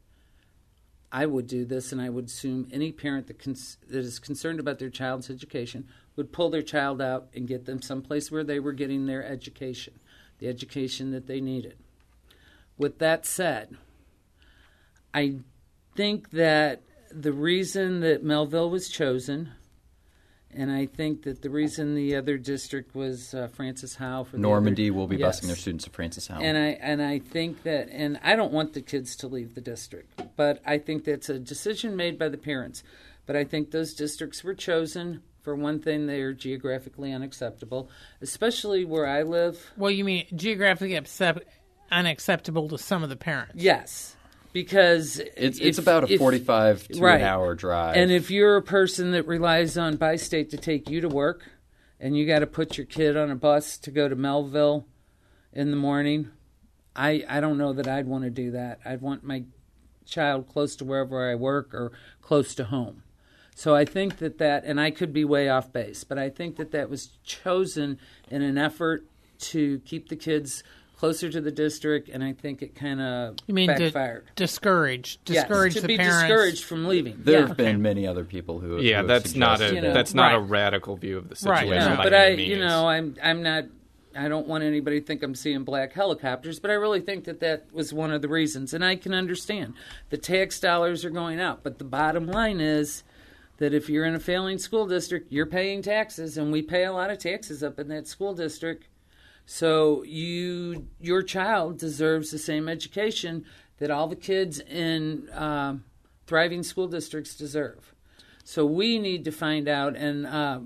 I 1.12 1.28
would 1.28 1.46
do 1.46 1.64
this, 1.64 1.92
and 1.92 2.02
I 2.02 2.10
would 2.10 2.26
assume 2.26 2.68
any 2.72 2.92
parent 2.92 3.28
that, 3.28 3.38
cons- 3.38 3.78
that 3.88 4.00
is 4.00 4.18
concerned 4.18 4.60
about 4.60 4.80
their 4.80 4.90
child's 4.90 5.30
education 5.30 5.88
would 6.16 6.32
pull 6.32 6.50
their 6.50 6.64
child 6.64 7.02
out 7.02 7.28
and 7.36 7.48
get 7.48 7.66
them 7.66 7.82
someplace 7.82 8.32
where 8.32 8.44
they 8.44 8.60
were 8.60 8.74
getting 8.74 9.06
their 9.06 9.24
education, 9.24 10.00
the 10.40 10.48
education 10.48 11.12
that 11.12 11.28
they 11.28 11.40
needed. 11.40 11.78
With 12.78 12.98
that 12.98 13.28
said, 13.28 13.78
I 15.14 15.38
think 15.96 16.32
that 16.32 16.82
the 17.12 17.32
reason 17.32 18.00
that 18.00 18.26
Mehlville 18.26 18.72
was 18.72 18.90
chosen, 18.90 19.52
and 20.56 20.72
I 20.72 20.86
think 20.86 21.24
that 21.24 21.42
the 21.42 21.50
reason 21.50 21.96
the 21.96 22.16
other 22.16 22.38
district 22.38 22.96
was 22.96 23.34
uh, 23.34 23.48
Francis 23.48 23.96
Howell 23.96 24.26
for 24.26 24.32
the 24.38 24.42
Normandy 24.42 24.90
other- 24.90 24.98
will 24.98 25.08
be 25.08 25.18
Yes. 25.18 25.40
busing 25.42 25.48
their 25.48 25.56
students 25.56 25.84
to 25.86 25.90
Francis 25.90 26.28
Howell. 26.28 26.44
and 26.44 26.58
I 26.58 26.68
and 26.82 27.02
I 27.02 27.20
think 27.20 27.64
that 27.64 27.90
and 27.92 28.20
I 28.24 28.36
don't 28.36 28.52
want 28.54 28.74
the 28.74 28.82
kids 28.82 29.16
to 29.18 29.28
leave 29.28 29.56
the 29.56 29.62
district, 29.62 30.22
but 30.36 30.62
I 30.66 30.78
think 30.78 31.04
that's 31.06 31.30
a 31.30 31.40
decision 31.40 31.96
made 31.96 32.18
by 32.20 32.30
the 32.30 32.38
parents. 32.38 32.84
But 33.26 33.36
I 33.36 33.44
think 33.46 33.72
those 33.72 33.94
districts 33.94 34.44
were 34.44 34.54
chosen 34.54 35.22
for 35.44 35.56
one 35.56 35.80
thing 35.80 36.08
they 36.08 36.22
are 36.22 36.34
geographically 36.34 37.12
unacceptable, 37.14 37.90
especially 38.22 38.84
where 38.86 39.06
I 39.08 39.24
live. 39.24 39.72
Well, 39.78 39.92
you 39.92 40.04
mean 40.04 40.26
geographically 40.36 40.96
accept- 40.96 41.44
unacceptable 41.92 42.68
to 42.70 42.78
some 42.78 43.04
of 43.04 43.10
the 43.10 43.16
parents? 43.16 43.54
Yes, 43.56 44.16
because 44.54 45.20
it's, 45.20 45.60
if- 45.60 45.66
it's 45.66 45.78
about 45.78 46.10
a 46.10 46.14
if- 46.14 46.20
45 46.20 46.88
to 46.90 47.02
right. 47.02 47.16
an 47.20 47.28
hour 47.28 47.56
drive. 47.56 47.98
And 47.98 48.12
if 48.12 48.32
you're 48.32 48.56
a 48.56 48.62
person 48.62 49.12
that 49.12 49.28
relies 49.28 49.78
on 49.78 49.98
Bi 49.98 50.16
State 50.16 50.52
to 50.52 50.58
take 50.58 50.90
you 50.90 51.02
to 51.02 51.10
work, 51.10 51.50
and 52.00 52.16
you 52.18 52.26
got 52.26 52.40
to 52.40 52.48
put 52.48 52.78
your 52.78 52.86
kid 52.86 53.18
on 53.18 53.32
a 53.32 53.36
bus 53.36 53.78
to 53.80 53.92
go 53.92 54.08
to 54.08 54.16
Mehlville 54.16 54.86
in 55.52 55.72
the 55.72 55.78
morning, 55.78 56.30
I 56.96 57.24
I 57.28 57.40
don't 57.40 57.58
know 57.58 57.74
that 57.74 57.88
I'd 57.88 58.08
want 58.08 58.24
to 58.24 58.30
do 58.30 58.52
that. 58.52 58.80
I'd 58.86 59.02
want 59.02 59.24
my 59.24 59.44
child 60.06 60.48
close 60.48 60.76
to 60.78 60.86
wherever 60.86 61.30
I 61.30 61.36
work 61.36 61.74
or 61.74 61.92
close 62.22 62.54
to 62.56 62.66
home. 62.66 63.04
So 63.56 63.76
I 63.76 63.86
think 63.86 64.18
that 64.18 64.40
that, 64.40 64.64
and 64.66 64.82
I 64.82 64.90
could 64.92 65.14
be 65.14 65.24
way 65.24 65.48
off 65.48 65.72
base, 65.72 66.04
but 66.04 66.18
I 66.18 66.30
think 66.30 66.56
that 66.58 66.72
that 66.72 66.90
was 66.90 67.18
chosen 67.24 68.00
in 68.30 68.42
an 68.42 68.58
effort 68.58 69.06
to 69.40 69.80
keep 69.86 70.10
the 70.10 70.16
kids 70.16 70.64
closer 71.04 71.30
to 71.30 71.42
the 71.42 71.52
district, 71.52 72.08
and 72.08 72.24
I 72.24 72.32
think 72.32 72.62
it 72.62 72.76
kind 72.76 73.02
of 73.02 73.36
You 73.46 73.54
mean 73.54 73.68
to 73.68 73.76
backfired. 73.76 74.24
discourage, 74.38 75.20
Yes, 75.26 75.44
discourage 75.44 75.74
to 75.74 75.82
the 75.82 75.88
be 75.90 75.98
parents? 75.98 76.22
discouraged 76.22 76.64
from 76.64 76.88
leaving. 76.88 77.16
there 77.20 77.42
yeah. 77.42 77.48
have 77.48 77.58
been 77.58 77.82
many 77.82 78.08
other 78.08 78.24
people 78.24 78.62
who. 78.62 78.78
who 78.78 78.82
Yeah, 78.82 78.98
have 78.98 79.08
that's 79.08 79.36
not 79.36 79.60
a 79.60 79.76
You 79.76 79.82
know, 79.82 79.94
that's 79.94 80.14
not 80.14 80.34
a 80.34 80.40
radical 80.40 80.96
view 80.96 81.18
of 81.18 81.28
the 81.28 81.36
Right, 81.46 81.64
situation. 81.66 81.90
no, 81.92 81.98
by 81.98 82.04
but 82.04 82.14
any 82.14 82.34
I, 82.34 82.36
means. 82.38 82.50
you 82.52 82.60
know, 82.60 82.88
I'm 82.88 83.18
I'm 83.22 83.44
not. 83.44 83.66
I 84.16 84.30
don't 84.30 84.48
want 84.48 84.64
anybody 84.64 85.02
to 85.02 85.06
think 85.06 85.24
I'm 85.24 85.36
seeing 85.36 85.66
black 85.66 85.92
helicopters, 85.92 86.60
but 86.62 86.72
I 86.72 86.76
really 86.76 87.02
think 87.02 87.26
that 87.26 87.42
that 87.42 87.66
was 87.74 87.92
one 87.92 88.12
of 88.14 88.22
the 88.22 88.30
reasons, 88.30 88.74
and 88.74 88.86
I 88.86 88.96
can 88.96 89.14
understand 89.14 89.74
the 90.10 90.18
tax 90.18 90.58
dollars 90.62 91.04
are 91.04 91.10
going 91.10 91.42
up, 91.42 91.64
but 91.64 91.80
the 91.80 91.84
bottom 91.84 92.28
line 92.28 92.62
is 92.62 93.04
that 93.58 93.74
if 93.74 93.90
you're 93.90 94.06
in 94.06 94.16
a 94.16 94.20
failing 94.22 94.58
school 94.58 94.88
district, 94.88 95.34
you're 95.34 95.48
paying 95.48 95.82
taxes, 95.82 96.38
and 96.38 96.50
we 96.50 96.62
pay 96.62 96.86
a 96.86 96.94
lot 96.94 97.10
of 97.10 97.18
taxes 97.18 97.62
up 97.62 97.78
in 97.78 97.90
that 97.90 98.08
school 98.08 98.34
district. 98.34 98.88
So 99.46 100.04
you, 100.04 100.88
your 101.00 101.22
child 101.22 101.78
deserves 101.78 102.32
the 102.32 102.38
same 102.38 102.70
education 102.70 103.46
that 103.80 103.92
all 103.92 104.08
the 104.08 104.16
kids 104.16 104.60
in 104.60 105.30
um, 105.34 105.84
thriving 106.28 106.64
school 106.64 106.88
districts 106.88 107.36
deserve. 107.36 107.94
So 108.44 108.66
we 108.66 109.00
need 109.00 109.26
to 109.26 109.32
find 109.32 109.68
out. 109.68 109.96
And 109.96 110.26
uh, 110.26 110.60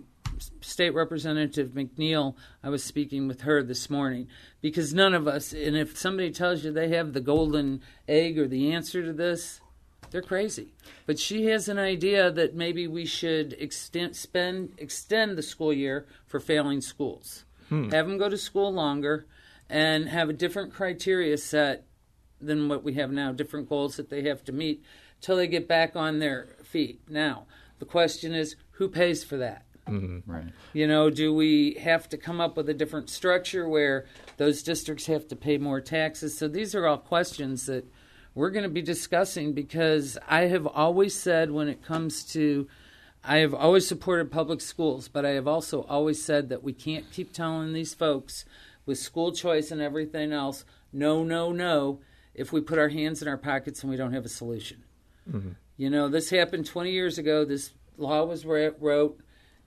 State 0.61 0.91
Representative 0.91 1.69
McNeil, 1.69 2.35
I 2.63 2.69
was 2.69 2.83
speaking 2.83 3.27
with 3.27 3.41
her 3.41 3.63
this 3.63 3.89
morning 3.89 4.27
because 4.61 4.93
none 4.93 5.13
of 5.13 5.27
us, 5.27 5.53
and 5.53 5.75
if 5.75 5.97
somebody 5.97 6.31
tells 6.31 6.63
you 6.63 6.71
they 6.71 6.89
have 6.89 7.13
the 7.13 7.21
golden 7.21 7.81
egg 8.07 8.37
or 8.37 8.47
the 8.47 8.71
answer 8.71 9.03
to 9.03 9.13
this, 9.13 9.61
they're 10.11 10.21
crazy. 10.21 10.73
But 11.05 11.19
she 11.19 11.47
has 11.47 11.67
an 11.67 11.79
idea 11.79 12.31
that 12.31 12.55
maybe 12.55 12.87
we 12.87 13.05
should 13.05 13.53
extend 13.59 14.15
spend 14.15 14.73
extend 14.77 15.37
the 15.37 15.43
school 15.43 15.73
year 15.73 16.05
for 16.25 16.39
failing 16.39 16.81
schools. 16.81 17.43
Hmm. 17.69 17.89
Have 17.89 18.07
them 18.07 18.17
go 18.17 18.29
to 18.29 18.37
school 18.37 18.71
longer 18.71 19.25
and 19.69 20.07
have 20.09 20.29
a 20.29 20.33
different 20.33 20.73
criteria 20.73 21.37
set 21.37 21.85
than 22.39 22.69
what 22.69 22.83
we 22.83 22.93
have 22.93 23.11
now, 23.11 23.31
different 23.31 23.67
goals 23.67 23.97
that 23.97 24.09
they 24.09 24.23
have 24.23 24.43
to 24.45 24.51
meet 24.51 24.83
till 25.21 25.35
they 25.35 25.47
get 25.47 25.67
back 25.67 25.95
on 25.95 26.19
their 26.19 26.55
feet. 26.63 27.01
Now, 27.09 27.47
the 27.79 27.85
question 27.85 28.33
is 28.33 28.55
who 28.71 28.87
pays 28.87 29.23
for 29.23 29.37
that? 29.37 29.63
Mm-hmm. 29.87 30.31
Right. 30.31 30.45
You 30.73 30.87
know, 30.87 31.09
do 31.09 31.33
we 31.33 31.77
have 31.81 32.09
to 32.09 32.17
come 32.17 32.41
up 32.41 32.57
with 32.57 32.67
a 32.69 32.73
different 32.73 33.09
structure 33.09 33.67
where 33.67 34.05
those 34.35 34.61
districts 34.61 35.05
have 35.05 35.27
to 35.29 35.35
pay 35.35 35.57
more 35.57 35.79
taxes? 35.79 36.37
So 36.37 36.47
these 36.47 36.75
are 36.75 36.85
all 36.85 36.97
questions 36.97 37.65
that 37.67 37.85
we're 38.35 38.49
going 38.49 38.63
to 38.63 38.69
be 38.69 38.81
discussing 38.81 39.53
because 39.53 40.17
I 40.27 40.41
have 40.41 40.67
always 40.67 41.15
said 41.15 41.51
when 41.51 41.69
it 41.69 41.83
comes 41.83 42.23
to 42.33 42.67
I 43.27 43.37
have 43.37 43.53
always 43.53 43.85
supported 43.85 44.31
public 44.31 44.61
schools, 44.61 45.09
but 45.09 45.25
I 45.25 45.31
have 45.31 45.47
also 45.47 45.83
always 45.89 46.23
said 46.23 46.47
that 46.47 46.63
we 46.63 46.71
can't 46.71 47.11
keep 47.11 47.33
telling 47.33 47.73
these 47.73 47.93
folks 47.93 48.45
with 48.85 48.97
school 48.97 49.33
choice 49.33 49.69
and 49.69 49.81
everything 49.81 50.31
else, 50.31 50.63
no, 50.93 51.25
no, 51.25 51.51
no, 51.51 51.99
if 52.33 52.53
we 52.53 52.61
put 52.61 52.79
our 52.79 52.87
hands 52.87 53.21
in 53.21 53.27
our 53.27 53.37
pockets 53.37 53.83
and 53.83 53.91
we 53.91 53.97
don't 53.97 54.13
have 54.13 54.23
a 54.23 54.29
solution. 54.29 54.85
Mm-hmm. 55.29 55.51
You 55.75 55.89
know, 55.89 56.07
this 56.07 56.29
happened 56.29 56.67
20 56.67 56.91
years 56.91 57.17
ago. 57.17 57.43
This 57.43 57.73
law 57.97 58.23
was 58.23 58.45
wrote, 58.45 59.19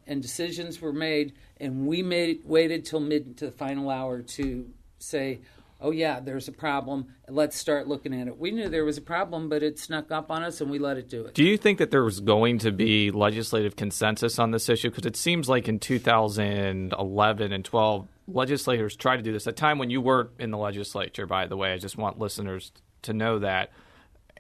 and 0.06 0.22
decisions 0.22 0.80
were 0.80 0.94
made, 0.94 1.34
and 1.58 1.86
we 1.86 2.02
made 2.02 2.40
waited 2.46 2.86
till 2.86 3.00
mid 3.00 3.36
to 3.36 3.46
the 3.46 3.52
final 3.52 3.90
hour 3.90 4.22
to 4.22 4.70
say, 4.98 5.40
"Oh 5.80 5.90
yeah, 5.90 6.20
there's 6.20 6.48
a 6.48 6.52
problem. 6.52 7.14
Let's 7.28 7.56
start 7.56 7.88
looking 7.88 8.12
at 8.12 8.28
it." 8.28 8.38
We 8.38 8.50
knew 8.50 8.68
there 8.68 8.84
was 8.84 8.98
a 8.98 9.02
problem, 9.02 9.48
but 9.48 9.62
it 9.62 9.78
snuck 9.78 10.10
up 10.10 10.30
on 10.30 10.42
us, 10.42 10.60
and 10.60 10.70
we 10.70 10.78
let 10.78 10.96
it 10.96 11.08
do 11.08 11.24
it. 11.24 11.34
Do 11.34 11.44
you 11.44 11.56
think 11.56 11.78
that 11.78 11.90
there 11.90 12.04
was 12.04 12.20
going 12.20 12.58
to 12.58 12.72
be 12.72 13.10
legislative 13.10 13.76
consensus 13.76 14.38
on 14.38 14.50
this 14.50 14.68
issue? 14.68 14.90
Because 14.90 15.06
it 15.06 15.16
seems 15.16 15.48
like 15.48 15.68
in 15.68 15.78
2011 15.78 17.52
and 17.52 17.64
12, 17.64 18.08
legislators 18.28 18.96
tried 18.96 19.16
to 19.16 19.22
do 19.22 19.32
this. 19.32 19.46
A 19.46 19.52
time 19.52 19.78
when 19.78 19.90
you 19.90 20.00
were 20.00 20.30
in 20.38 20.50
the 20.50 20.58
legislature, 20.58 21.26
by 21.26 21.46
the 21.46 21.56
way, 21.56 21.72
I 21.72 21.78
just 21.78 21.96
want 21.96 22.18
listeners 22.18 22.72
to 23.02 23.12
know 23.12 23.38
that. 23.40 23.70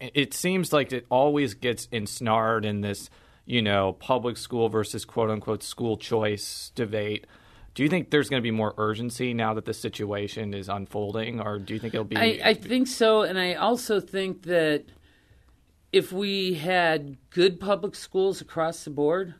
It 0.00 0.32
seems 0.32 0.72
like 0.72 0.92
it 0.92 1.06
always 1.10 1.54
gets 1.54 1.86
ensnared 1.92 2.64
in 2.64 2.80
this, 2.80 3.10
you 3.44 3.60
know, 3.60 3.92
public 3.92 4.36
school 4.36 4.68
versus 4.68 5.04
quote 5.04 5.30
unquote 5.30 5.62
school 5.62 5.96
choice 5.96 6.72
debate. 6.74 7.26
Do 7.74 7.82
you 7.82 7.88
think 7.88 8.10
there's 8.10 8.28
going 8.28 8.40
to 8.40 8.44
be 8.44 8.50
more 8.50 8.74
urgency 8.78 9.32
now 9.32 9.54
that 9.54 9.64
the 9.64 9.74
situation 9.74 10.54
is 10.54 10.68
unfolding, 10.68 11.40
or 11.40 11.58
do 11.58 11.74
you 11.74 11.80
think 11.80 11.94
it'll 11.94 12.04
be? 12.04 12.16
I, 12.16 12.40
I 12.44 12.54
think 12.54 12.88
so, 12.88 13.22
and 13.22 13.38
I 13.38 13.54
also 13.54 14.00
think 14.00 14.42
that 14.42 14.86
if 15.92 16.12
we 16.12 16.54
had 16.54 17.16
good 17.30 17.60
public 17.60 17.94
schools 17.94 18.40
across 18.40 18.84
the 18.84 18.90
board, 18.90 19.34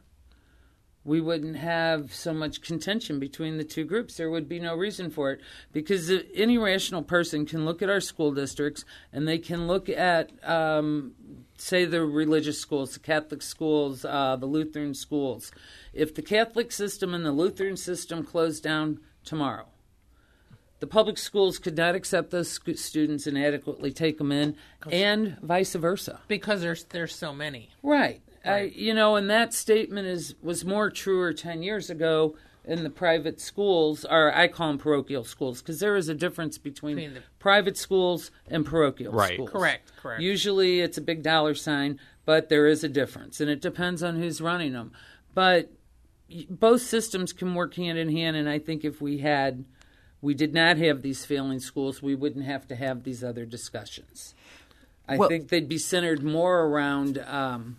we 1.04 1.20
wouldn't 1.20 1.56
have 1.56 2.12
so 2.12 2.32
much 2.34 2.60
contention 2.60 3.18
between 3.18 3.56
the 3.56 3.64
two 3.64 3.84
groups. 3.84 4.16
There 4.16 4.30
would 4.30 4.48
be 4.48 4.60
no 4.60 4.76
reason 4.76 5.10
for 5.10 5.32
it 5.32 5.40
because 5.72 6.12
any 6.34 6.58
rational 6.58 7.02
person 7.02 7.46
can 7.46 7.64
look 7.64 7.80
at 7.80 7.88
our 7.88 8.00
school 8.00 8.32
districts 8.32 8.84
and 9.12 9.26
they 9.26 9.38
can 9.38 9.66
look 9.66 9.88
at, 9.88 10.30
um, 10.46 11.14
say, 11.56 11.86
the 11.86 12.04
religious 12.04 12.60
schools, 12.60 12.92
the 12.92 13.00
Catholic 13.00 13.40
schools, 13.40 14.04
uh, 14.04 14.36
the 14.36 14.46
Lutheran 14.46 14.92
schools. 14.92 15.52
If 15.94 16.14
the 16.14 16.22
Catholic 16.22 16.70
system 16.70 17.14
and 17.14 17.24
the 17.24 17.32
Lutheran 17.32 17.78
system 17.78 18.22
closed 18.22 18.62
down 18.62 19.00
tomorrow, 19.24 19.68
the 20.80 20.86
public 20.86 21.18
schools 21.18 21.58
could 21.58 21.76
not 21.76 21.94
accept 21.94 22.30
those 22.30 22.50
sc- 22.50 22.76
students 22.76 23.26
and 23.26 23.38
adequately 23.38 23.92
take 23.92 24.18
them 24.18 24.32
in, 24.32 24.56
and 24.90 25.38
vice 25.42 25.74
versa. 25.74 26.20
because 26.26 26.62
there's 26.62 26.84
there's 26.84 27.14
so 27.14 27.32
many. 27.34 27.70
Right. 27.82 28.22
I, 28.44 28.72
you 28.74 28.94
know, 28.94 29.16
and 29.16 29.28
that 29.30 29.52
statement 29.52 30.06
is 30.06 30.34
was 30.42 30.64
more 30.64 30.90
truer 30.90 31.32
ten 31.32 31.62
years 31.62 31.90
ago 31.90 32.36
in 32.64 32.82
the 32.84 32.90
private 32.90 33.40
schools, 33.40 34.04
or 34.04 34.34
I 34.34 34.46
call 34.48 34.68
them 34.68 34.78
parochial 34.78 35.24
schools, 35.24 35.60
because 35.62 35.80
there 35.80 35.96
is 35.96 36.08
a 36.08 36.14
difference 36.14 36.58
between, 36.58 36.96
Between 36.96 37.14
the- 37.14 37.22
private 37.38 37.76
schools 37.76 38.30
and 38.48 38.64
parochial 38.66 39.12
Right. 39.12 39.34
schools. 39.34 39.50
Correct, 39.50 39.92
correct. 39.96 40.20
Usually 40.22 40.80
it's 40.80 40.98
a 40.98 41.00
big 41.00 41.22
dollar 41.22 41.54
sign, 41.54 41.98
but 42.26 42.48
there 42.50 42.66
is 42.66 42.84
a 42.84 42.88
difference, 42.88 43.40
and 43.40 43.50
it 43.50 43.60
depends 43.62 44.02
on 44.02 44.16
who's 44.20 44.40
running 44.42 44.72
them. 44.74 44.92
But 45.34 45.70
both 46.50 46.82
systems 46.82 47.32
can 47.32 47.54
work 47.54 47.74
hand 47.74 47.98
in 47.98 48.10
hand, 48.10 48.36
and 48.36 48.48
I 48.48 48.58
think 48.58 48.84
if 48.84 49.00
we 49.00 49.18
had, 49.18 49.64
we 50.20 50.34
did 50.34 50.52
not 50.54 50.76
have 50.76 51.00
these 51.02 51.24
failing 51.24 51.60
schools, 51.60 52.02
we 52.02 52.14
wouldn't 52.14 52.44
have 52.44 52.68
to 52.68 52.76
have 52.76 53.04
these 53.04 53.24
other 53.24 53.46
discussions. 53.46 54.34
I 55.08 55.16
Well- 55.16 55.28
think 55.30 55.48
they'd 55.48 55.68
be 55.68 55.78
centered 55.78 56.22
more 56.22 56.66
around 56.66 57.18
um, 57.18 57.78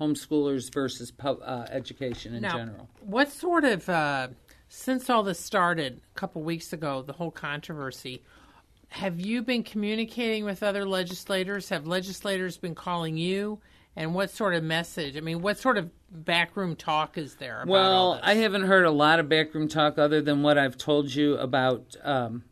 homeschoolers 0.00 0.72
versus 0.72 1.10
pub, 1.10 1.38
uh, 1.42 1.66
education 1.70 2.34
in 2.34 2.42
now, 2.42 2.56
general. 2.56 2.88
what 3.00 3.30
sort 3.30 3.64
of 3.64 3.88
uh, 3.88 4.28
since 4.68 5.08
all 5.08 5.22
this 5.22 5.40
started 5.40 6.00
a 6.14 6.18
couple 6.18 6.42
weeks 6.42 6.72
ago, 6.72 7.02
the 7.02 7.14
whole 7.14 7.30
controversy? 7.30 8.22
Have 8.88 9.20
you 9.20 9.42
been 9.42 9.62
communicating 9.62 10.44
with 10.44 10.62
other 10.62 10.86
legislators? 10.86 11.68
Have 11.70 11.86
legislators 11.86 12.56
been 12.56 12.74
calling 12.74 13.16
you? 13.16 13.60
And 13.96 14.14
what 14.14 14.30
sort 14.30 14.54
of 14.54 14.62
message? 14.62 15.16
I 15.16 15.20
mean, 15.20 15.40
what 15.40 15.58
sort 15.58 15.78
of 15.78 15.90
backroom 16.10 16.76
talk 16.76 17.16
is 17.16 17.36
there 17.36 17.64
Well? 17.66 18.20
I 18.22 18.34
haven't 18.34 18.64
heard 18.64 18.84
a 18.84 18.90
lot 18.90 19.18
of 19.18 19.28
backroom 19.28 19.68
talk 19.68 19.98
other 19.98 20.20
than 20.20 20.42
what 20.42 20.58
I've 20.58 20.76
told 20.76 21.14
you 21.14 21.36
about 21.38 21.96
um, 22.02 22.44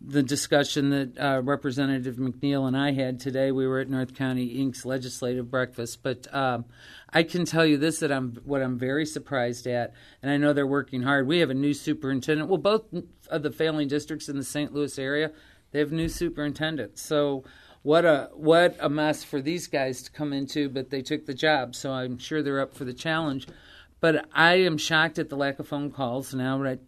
the 0.00 0.22
discussion 0.22 0.90
that 0.90 1.18
uh, 1.18 1.42
Representative 1.42 2.16
McNeil 2.16 2.66
and 2.66 2.76
I 2.76 2.92
had 2.92 3.20
today. 3.20 3.52
We 3.52 3.66
were 3.66 3.80
at 3.80 3.90
North 3.90 4.14
County 4.14 4.56
Inc.'s 4.56 4.86
legislative 4.86 5.50
breakfast, 5.50 6.02
but 6.02 6.26
um, 6.34 6.64
I 7.10 7.22
can 7.22 7.44
tell 7.44 7.66
you 7.66 7.76
this: 7.76 7.98
that 8.00 8.10
I'm 8.10 8.40
what 8.44 8.62
I'm 8.62 8.78
very 8.78 9.04
surprised 9.04 9.66
at, 9.66 9.92
and 10.22 10.30
I 10.30 10.38
know 10.38 10.52
they're 10.52 10.66
working 10.66 11.02
hard. 11.02 11.26
We 11.26 11.40
have 11.40 11.50
a 11.50 11.54
new 11.54 11.74
superintendent. 11.74 12.48
Well, 12.48 12.58
both 12.58 12.84
of 13.28 13.42
the 13.42 13.50
failing 13.50 13.88
districts 13.88 14.28
in 14.28 14.36
the 14.36 14.44
St. 14.44 14.72
Louis 14.72 14.98
area, 14.98 15.32
they 15.72 15.80
have 15.80 15.92
new 15.92 16.08
superintendents. 16.08 17.02
So 17.02 17.44
what 17.82 18.04
a 18.04 18.30
what 18.32 18.76
a 18.80 18.88
mess 18.88 19.22
for 19.22 19.42
these 19.42 19.66
guys 19.66 20.02
to 20.02 20.10
come 20.10 20.32
into, 20.32 20.70
but 20.70 20.90
they 20.90 21.02
took 21.02 21.26
the 21.26 21.34
job, 21.34 21.74
so 21.74 21.92
I'm 21.92 22.16
sure 22.16 22.42
they're 22.42 22.60
up 22.60 22.74
for 22.74 22.84
the 22.84 22.94
challenge. 22.94 23.46
But 24.00 24.26
I 24.32 24.54
am 24.54 24.78
shocked 24.78 25.18
at 25.18 25.28
the 25.28 25.36
lack 25.36 25.58
of 25.58 25.68
phone 25.68 25.90
calls. 25.90 26.32
Now 26.32 26.62
that 26.62 26.80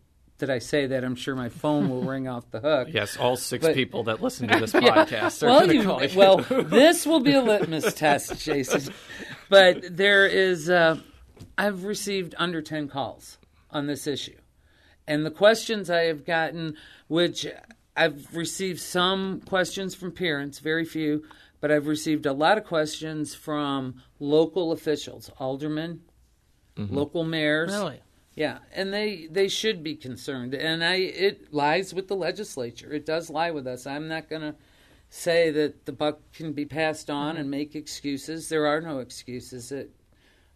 I, 0.43 0.47
that 0.47 0.55
I 0.55 0.59
say 0.59 0.87
that, 0.87 1.05
I'm 1.05 1.15
sure 1.15 1.35
my 1.37 1.49
phone 1.49 1.89
will 1.89 2.03
ring 2.03 2.27
off 2.29 2.51
the 2.51 2.61
hook. 2.61 2.89
Yes, 2.93 3.17
all 3.17 3.37
six 3.37 3.65
But- 3.67 3.75
people 3.75 4.05
that 4.05 4.21
listen 4.23 4.49
to 4.49 4.59
this 4.59 4.75
Yeah. 4.75 4.81
podcast 5.05 5.43
are 5.43 5.47
well, 5.47 5.59
going 5.61 5.69
to 5.71 5.75
you- 5.77 5.83
call 5.85 6.03
you. 6.05 6.19
well, 6.19 6.37
this 6.65 7.07
will 7.07 7.21
be 7.21 7.33
a 7.35 7.43
litmus 7.43 7.95
test, 7.95 8.41
Jason. 8.45 8.93
But 9.49 9.97
there 9.97 10.27
is, 10.27 10.69
uh, 10.69 10.99
I've 11.57 11.85
received 11.85 12.35
under 12.39 12.61
10 12.63 12.89
calls 12.89 13.39
on 13.71 13.87
this 13.87 14.07
issue. 14.07 14.37
And 15.07 15.25
the 15.27 15.31
questions 15.31 15.91
I 15.91 16.03
have 16.03 16.25
gotten, 16.25 16.77
which 17.09 17.47
I've 17.97 18.35
received 18.35 18.81
some 18.81 19.41
questions 19.43 19.95
from 19.95 20.13
parents, 20.13 20.59
very 20.61 20.85
few, 20.85 21.25
but 21.61 21.71
I've 21.71 21.87
received 21.87 22.27
a 22.27 22.33
lot 22.33 22.59
of 22.59 22.65
questions 22.65 23.35
from 23.35 24.03
local 24.19 24.73
officials, 24.73 25.31
aldermen, 25.39 26.01
local 26.77 27.23
mayors. 27.25 27.71
really. 27.73 28.01
Yeah, 28.35 28.59
and 28.75 28.93
they 28.93 29.29
they 29.31 29.49
should 29.49 29.83
be 29.83 29.95
concerned, 29.95 30.55
and 30.55 30.83
I 30.83 30.95
it 30.95 31.53
lies 31.53 31.93
with 31.93 32.09
the 32.09 32.17
legislature. 32.17 32.93
It 32.93 33.05
does 33.05 33.29
lie 33.29 33.51
with 33.51 33.67
us. 33.67 33.87
I'm 33.87 34.09
not 34.09 34.31
going 34.31 34.43
to 34.43 34.55
say 35.11 35.51
that 35.51 35.85
the 35.85 35.93
buck 35.93 36.21
can 36.33 36.53
be 36.55 36.65
passed 36.65 37.11
on 37.11 37.37
and 37.37 37.51
make 37.51 37.77
excuses. 37.77 38.49
There 38.49 38.67
are 38.67 38.81
no 38.81 39.01
excuses. 39.01 39.71
It, 39.71 39.91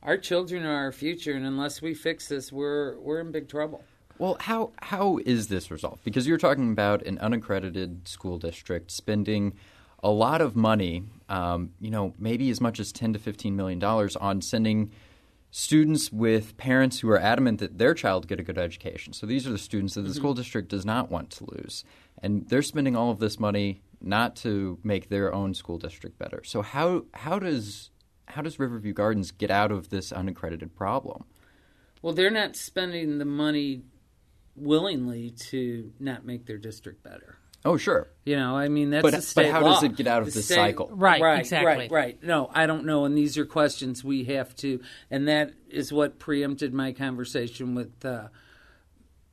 our 0.02 0.16
children 0.16 0.64
are 0.64 0.74
our 0.74 0.92
future, 0.92 1.34
and 1.34 1.44
unless 1.44 1.82
we 1.82 1.92
fix 1.92 2.28
this, 2.28 2.50
we're 2.50 2.98
we're 2.98 3.20
in 3.20 3.30
big 3.30 3.48
trouble. 3.48 3.84
Well, 4.18 4.38
how 4.40 4.72
how 4.80 5.18
is 5.26 5.48
this 5.48 5.70
resolved? 5.70 6.02
Because 6.02 6.26
you're 6.26 6.38
talking 6.38 6.70
about 6.72 7.02
an 7.04 7.18
unaccredited 7.18 8.08
school 8.08 8.38
district 8.38 8.90
spending 8.90 9.52
a 10.02 10.10
lot 10.10 10.40
of 10.40 10.56
money, 10.56 11.02
um, 11.28 11.72
you 11.80 11.90
know, 11.90 12.14
maybe 12.18 12.48
as 12.48 12.60
much 12.60 12.80
as 12.80 12.92
ten 12.92 13.12
to 13.12 13.18
fifteen 13.18 13.54
million 13.54 13.78
dollars 13.78 14.16
on 14.16 14.40
sending 14.40 14.92
students 15.58 16.12
with 16.12 16.54
parents 16.58 17.00
who 17.00 17.08
are 17.08 17.18
adamant 17.18 17.60
that 17.60 17.78
their 17.78 17.94
child 17.94 18.28
get 18.28 18.38
a 18.38 18.42
good 18.42 18.58
education. 18.58 19.14
So 19.14 19.24
these 19.24 19.46
are 19.46 19.50
the 19.50 19.56
students 19.56 19.94
that 19.94 20.02
the 20.02 20.08
mm-hmm. 20.08 20.18
school 20.18 20.34
district 20.34 20.68
does 20.68 20.84
not 20.84 21.10
want 21.10 21.30
to 21.30 21.46
lose, 21.46 21.82
and 22.22 22.46
they're 22.50 22.60
spending 22.60 22.94
all 22.94 23.10
of 23.10 23.20
this 23.20 23.40
money 23.40 23.80
not 23.98 24.36
to 24.36 24.78
make 24.84 25.08
their 25.08 25.32
own 25.32 25.54
school 25.54 25.78
district 25.78 26.18
better. 26.18 26.42
So 26.44 26.60
how 26.60 27.06
how 27.14 27.38
does 27.38 27.90
how 28.26 28.42
does 28.42 28.58
Riverview 28.58 28.92
Gardens 28.92 29.30
get 29.30 29.50
out 29.50 29.72
of 29.72 29.88
this 29.88 30.12
unaccredited 30.12 30.76
problem? 30.76 31.24
Well, 32.02 32.12
they're 32.12 32.28
not 32.30 32.54
spending 32.54 33.16
the 33.16 33.24
money 33.24 33.80
willingly 34.56 35.30
to 35.30 35.90
not 35.98 36.26
make 36.26 36.44
their 36.44 36.58
district 36.58 37.02
better. 37.02 37.38
Oh, 37.64 37.76
sure. 37.76 38.08
You 38.24 38.36
know, 38.36 38.56
I 38.56 38.68
mean 38.68 38.90
that's 38.90 39.02
But- 39.02 39.14
a 39.14 39.32
but 39.34 39.46
how 39.50 39.60
law. 39.62 39.74
does 39.74 39.82
it 39.82 39.96
get 39.96 40.06
out 40.06 40.22
of 40.22 40.26
The 40.28 40.34
this 40.34 40.44
state- 40.46 40.54
cycle? 40.54 40.88
Right, 40.92 41.20
right, 41.20 41.40
exactly. 41.40 41.66
right, 41.66 41.90
right. 41.90 42.22
No, 42.22 42.48
I 42.54 42.66
don't 42.66 42.84
know, 42.84 43.04
and 43.04 43.16
these 43.18 43.36
are 43.38 43.44
questions 43.46 44.04
we 44.04 44.24
have 44.24 44.54
to, 44.56 44.80
and 45.10 45.26
that 45.26 45.52
is 45.68 45.92
what 45.92 46.18
preempted 46.20 46.72
my 46.72 46.92
conversation 46.92 47.74
with 47.74 48.04
uh, 48.04 48.28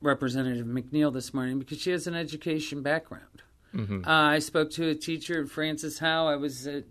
Representative 0.00 0.66
McNeil 0.66 1.12
this 1.12 1.32
morning 1.32 1.58
because 1.58 1.80
she 1.80 1.90
has 1.90 2.06
an 2.06 2.14
education 2.14 2.82
background. 2.82 3.42
Uh, 3.76 4.02
I 4.06 4.38
spoke 4.38 4.70
to 4.72 4.88
a 4.88 4.94
teacher 4.94 5.42
at 5.42 5.48
Francis 5.48 5.98
Howell. 5.98 6.28
I 6.28 6.36
was 6.36 6.64
at, 6.68 6.84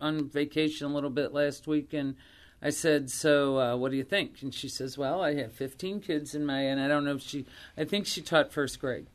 on 0.00 0.28
vacation 0.28 0.88
a 0.88 0.94
little 0.94 1.10
bit 1.10 1.32
last 1.32 1.66
week, 1.66 1.92
and 1.92 2.14
I 2.62 2.70
said, 2.70 3.10
"So, 3.10 3.58
uh, 3.58 3.76
what 3.76 3.90
do 3.90 3.96
you 3.96 4.04
think?" 4.04 4.40
And 4.40 4.54
she 4.54 4.68
says, 4.68 4.96
"Well, 4.96 5.20
I 5.20 5.34
have 5.34 5.52
15 5.52 5.98
kids 6.00 6.36
in 6.36 6.46
my, 6.46 6.60
and 6.60 6.80
I 6.80 6.86
don't 6.86 7.04
know 7.04 7.16
if 7.16 7.22
she, 7.22 7.44
I 7.76 7.84
think 7.84 8.06
she 8.06 8.20
taught 8.22 8.52
first 8.52 8.78
grade." 8.78 9.06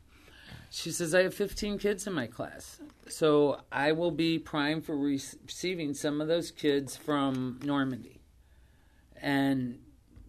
She 0.70 0.90
says, 0.90 1.14
I 1.14 1.22
have 1.22 1.34
15 1.34 1.78
kids 1.78 2.06
in 2.06 2.12
my 2.12 2.26
class. 2.26 2.80
So 3.08 3.60
I 3.72 3.92
will 3.92 4.10
be 4.10 4.38
primed 4.38 4.84
for 4.84 4.96
re- 4.96 5.20
receiving 5.46 5.94
some 5.94 6.20
of 6.20 6.28
those 6.28 6.50
kids 6.50 6.96
from 6.96 7.58
Normandy. 7.64 8.20
And 9.20 9.78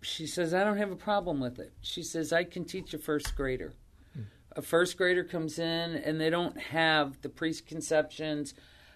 she 0.02 0.28
says, 0.28 0.54
I 0.54 0.64
don't 0.64 0.78
have 0.78 0.92
a 0.92 0.96
problem 0.96 1.40
with 1.40 1.60
it. 1.60 1.74
She 1.82 2.04
says, 2.04 2.32
I 2.32 2.44
can 2.44 2.66
teach 2.66 2.94
a 2.94 2.98
first 2.98 3.36
grader. 3.36 3.74
Hmm. 4.14 4.24
A 4.56 4.62
first 4.62 4.98
grader 4.98 5.24
comes 5.24 5.60
in 5.60 5.96
and 5.96 6.20
they 6.20 6.30
don't 6.30 6.58
have 6.58 7.22
the 7.22 7.30
preconceptions. 7.30 8.54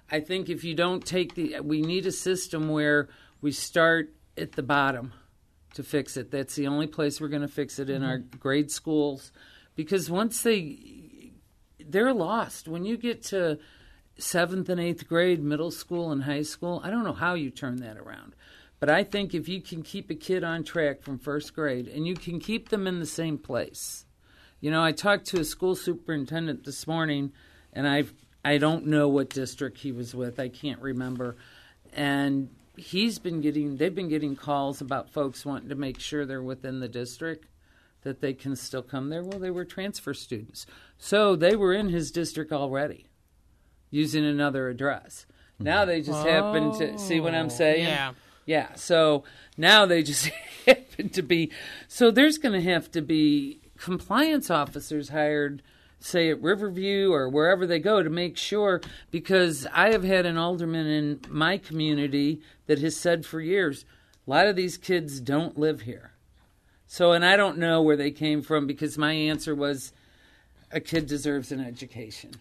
I 0.09 0.21
think 0.21 0.49
if 0.49 0.63
you 0.63 0.75
don't 0.75 1.05
take 1.05 1.35
the, 1.35 1.59
we 1.59 1.81
need 1.81 2.05
a 2.05 2.11
system 2.11 2.69
where 2.69 3.09
we 3.41 3.51
start 3.51 4.13
at 4.37 4.53
the 4.53 4.63
bottom 4.63 5.13
to 5.75 5.83
fix 5.83 6.17
it. 6.17 6.31
That's 6.31 6.55
the 6.55 6.67
only 6.67 6.87
place 6.87 7.19
we're 7.19 7.27
going 7.27 7.41
to 7.41 7.47
fix 7.47 7.79
it 7.79 7.89
in 7.89 8.03
our 8.03 8.19
mm-hmm. 8.19 8.37
grade 8.37 8.71
schools. 8.71 9.31
Because 9.75 10.09
once 10.09 10.41
they, 10.43 11.02
they're 11.91 12.13
lost. 12.13 12.67
When 12.67 12.85
you 12.85 12.97
get 12.97 13.23
to 13.25 13.59
seventh 14.17 14.69
and 14.69 14.79
eighth 14.79 15.07
grade, 15.07 15.41
middle 15.41 15.71
school 15.71 16.11
and 16.11 16.23
high 16.23 16.43
school, 16.43 16.81
I 16.83 16.89
don't 16.89 17.03
know 17.03 17.13
how 17.13 17.33
you 17.33 17.49
turn 17.49 17.77
that 17.77 17.97
around. 17.97 18.35
But 18.79 18.89
I 18.89 19.03
think 19.03 19.33
if 19.33 19.47
you 19.47 19.61
can 19.61 19.81
keep 19.81 20.09
a 20.09 20.15
kid 20.15 20.43
on 20.43 20.63
track 20.63 21.01
from 21.01 21.17
first 21.17 21.53
grade 21.53 21.87
and 21.87 22.05
you 22.05 22.15
can 22.15 22.39
keep 22.39 22.69
them 22.69 22.85
in 22.85 22.99
the 22.99 23.05
same 23.05 23.37
place. 23.37 24.05
You 24.59 24.71
know, 24.71 24.83
I 24.83 24.91
talked 24.91 25.25
to 25.27 25.39
a 25.39 25.45
school 25.45 25.75
superintendent 25.75 26.65
this 26.65 26.85
morning 26.85 27.31
and 27.71 27.87
I 27.87 28.03
I 28.45 28.57
don't 28.57 28.87
know 28.87 29.07
what 29.07 29.29
district 29.29 29.77
he 29.77 29.93
was 29.93 30.13
with. 30.13 30.37
I 30.37 30.49
can't 30.49 30.81
remember. 30.81 31.37
And 31.93 32.49
he's 32.75 33.19
been 33.19 33.39
getting 33.39 33.77
they've 33.77 33.95
been 33.95 34.09
getting 34.09 34.35
calls 34.35 34.81
about 34.81 35.11
folks 35.11 35.45
wanting 35.45 35.69
to 35.69 35.75
make 35.75 35.99
sure 35.99 36.25
they're 36.25 36.41
within 36.41 36.79
the 36.79 36.87
district 36.87 37.47
that 38.03 38.21
they 38.21 38.33
can 38.33 38.55
still 38.55 38.83
come 38.83 39.09
there. 39.09 39.23
Well, 39.23 39.39
they 39.39 39.51
were 39.51 39.65
transfer 39.65 40.13
students. 40.13 40.65
So 40.97 41.35
they 41.35 41.55
were 41.55 41.73
in 41.73 41.89
his 41.89 42.11
district 42.11 42.51
already 42.51 43.07
using 43.89 44.25
another 44.25 44.69
address. 44.69 45.25
Now 45.59 45.85
they 45.85 46.01
just 46.01 46.25
happen 46.25 46.77
to 46.79 46.97
see 46.97 47.19
what 47.19 47.35
I'm 47.35 47.49
saying? 47.49 47.85
Oh, 47.85 47.89
yeah. 47.89 48.11
Yeah. 48.45 48.73
So 48.75 49.23
now 49.57 49.85
they 49.85 50.03
just 50.03 50.25
happen 50.65 51.09
to 51.09 51.21
be. 51.21 51.51
So 51.87 52.11
there's 52.11 52.37
going 52.37 52.59
to 52.59 52.71
have 52.71 52.91
to 52.91 53.01
be 53.01 53.61
compliance 53.77 54.49
officers 54.49 55.09
hired, 55.09 55.61
say 55.99 56.29
at 56.29 56.41
Riverview 56.41 57.11
or 57.11 57.29
wherever 57.29 57.65
they 57.65 57.79
go, 57.79 58.03
to 58.03 58.09
make 58.09 58.35
sure. 58.35 58.81
Because 59.11 59.67
I 59.73 59.91
have 59.91 60.03
had 60.03 60.25
an 60.25 60.37
alderman 60.37 60.87
in 60.87 61.21
my 61.29 61.57
community 61.57 62.41
that 62.65 62.79
has 62.79 62.97
said 62.97 63.25
for 63.25 63.39
years, 63.39 63.85
a 64.25 64.29
lot 64.29 64.47
of 64.47 64.55
these 64.55 64.77
kids 64.77 65.19
don't 65.19 65.57
live 65.57 65.81
here. 65.81 66.12
So, 66.93 67.13
and 67.13 67.25
I 67.25 67.37
don't 67.37 67.57
know 67.57 67.81
where 67.81 67.97
they 67.97 68.11
came 68.11 68.43
from 68.43 68.67
because 68.67 68.99
my 68.99 69.13
answer 69.13 69.55
was, 69.55 69.93
a 70.71 70.79
kid 70.79 71.07
deserves 71.07 71.51
an 71.51 71.59
education. 71.59 72.33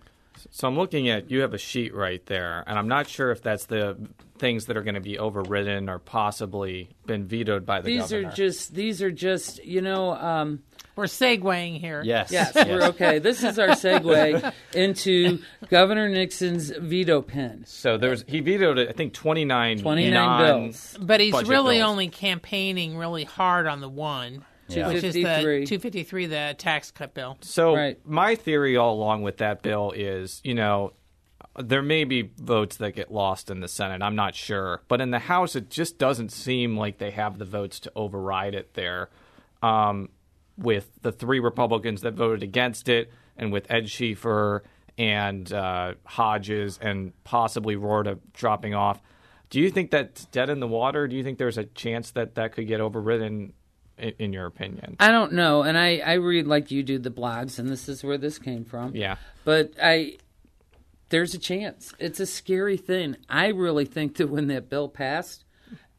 So 0.50 0.68
I'm 0.68 0.76
looking 0.76 1.08
at 1.08 1.30
you 1.30 1.40
have 1.40 1.54
a 1.54 1.58
sheet 1.58 1.94
right 1.94 2.24
there, 2.26 2.62
and 2.66 2.78
I'm 2.78 2.86
not 2.86 3.08
sure 3.08 3.30
if 3.30 3.40
that's 3.42 3.64
the 3.64 3.96
things 4.36 4.66
that 4.66 4.76
are 4.76 4.82
going 4.82 4.94
to 4.94 5.00
be 5.00 5.18
overridden 5.18 5.88
or 5.88 5.98
possibly 5.98 6.90
been 7.06 7.24
vetoed 7.24 7.64
by 7.64 7.80
the 7.80 7.86
These 7.86 8.10
governor. 8.10 8.28
are 8.28 8.32
just 8.32 8.74
these 8.74 9.00
are 9.00 9.10
just 9.10 9.64
you 9.64 9.80
know 9.80 10.12
um, 10.16 10.62
We're 10.94 11.04
segueing 11.04 11.80
here. 11.80 12.02
Yes. 12.04 12.30
Yes, 12.30 12.54
we're 12.54 12.82
okay. 12.88 13.18
This 13.18 13.42
is 13.42 13.58
our 13.58 13.68
segue 13.68 14.52
into 14.74 15.38
Governor 15.70 16.08
Nixon's 16.08 16.70
veto 16.70 17.22
pen. 17.22 17.64
so 17.66 17.96
there's 17.96 18.24
he 18.28 18.40
vetoed 18.40 18.78
I 18.78 18.92
think 18.92 19.14
29 19.14 19.78
29 19.78 20.42
bills. 20.44 20.98
But 21.00 21.20
he's 21.20 21.32
really 21.44 21.78
bills. 21.78 21.90
only 21.90 22.08
campaigning 22.08 22.96
really 22.98 23.24
hard 23.24 23.66
on 23.66 23.80
the 23.80 23.88
one. 23.88 24.44
Yeah. 24.68 24.88
which 24.88 25.04
is 25.04 25.12
the 25.14 25.22
253. 25.22 25.66
253, 25.66 26.26
the 26.26 26.54
tax 26.56 26.90
cut 26.90 27.12
bill. 27.14 27.36
So 27.42 27.74
Right. 27.74 27.98
my 28.06 28.34
theory 28.36 28.76
all 28.76 28.94
along 28.94 29.22
with 29.22 29.38
that 29.38 29.60
bill 29.62 29.92
is, 29.94 30.40
you 30.44 30.54
know, 30.54 30.94
there 31.58 31.82
may 31.82 32.04
be 32.04 32.30
votes 32.38 32.76
that 32.78 32.92
get 32.92 33.12
lost 33.12 33.50
in 33.50 33.60
the 33.60 33.68
Senate. 33.68 34.00
I'm 34.02 34.14
not 34.16 34.34
sure, 34.34 34.80
but 34.88 35.02
in 35.02 35.10
the 35.10 35.18
House, 35.18 35.56
it 35.56 35.68
just 35.68 35.98
doesn't 35.98 36.32
seem 36.32 36.76
like 36.78 36.96
they 36.96 37.10
have 37.10 37.36
the 37.38 37.44
votes 37.44 37.80
to 37.80 37.92
override 37.94 38.54
it 38.54 38.72
there. 38.72 39.10
Um, 39.62 40.08
with 40.62 40.90
the 41.02 41.12
three 41.12 41.40
Republicans 41.40 42.02
that 42.02 42.14
voted 42.14 42.42
against 42.42 42.88
it, 42.88 43.10
and 43.36 43.52
with 43.52 43.70
Ed 43.70 43.84
Schieffer 43.84 44.62
and 44.98 45.50
uh, 45.52 45.94
Hodges 46.04 46.78
and 46.80 47.12
possibly 47.24 47.76
Rorta 47.76 48.18
dropping 48.32 48.74
off, 48.74 49.00
do 49.50 49.60
you 49.60 49.70
think 49.70 49.90
that's 49.90 50.24
dead 50.26 50.50
in 50.50 50.60
the 50.60 50.68
water? 50.68 51.08
Do 51.08 51.16
you 51.16 51.22
think 51.22 51.38
there's 51.38 51.58
a 51.58 51.64
chance 51.64 52.12
that 52.12 52.36
that 52.36 52.52
could 52.52 52.66
get 52.66 52.80
overridden? 52.80 53.52
In, 53.98 54.14
in 54.18 54.32
your 54.32 54.46
opinion, 54.46 54.96
I 54.98 55.12
don't 55.12 55.34
know, 55.34 55.62
and 55.62 55.76
I 55.76 55.98
I 55.98 56.14
read 56.14 56.46
like 56.46 56.70
you 56.70 56.82
do 56.82 56.98
the 56.98 57.10
blogs, 57.10 57.58
and 57.58 57.68
this 57.68 57.90
is 57.90 58.02
where 58.02 58.16
this 58.16 58.38
came 58.38 58.64
from. 58.64 58.96
yeah. 58.96 59.16
but 59.44 59.72
I 59.80 60.16
there's 61.10 61.34
a 61.34 61.38
chance. 61.38 61.92
It's 61.98 62.18
a 62.18 62.26
scary 62.26 62.78
thing. 62.78 63.16
I 63.28 63.48
really 63.48 63.84
think 63.84 64.16
that 64.16 64.30
when 64.30 64.46
that 64.46 64.70
bill 64.70 64.88
passed, 64.88 65.44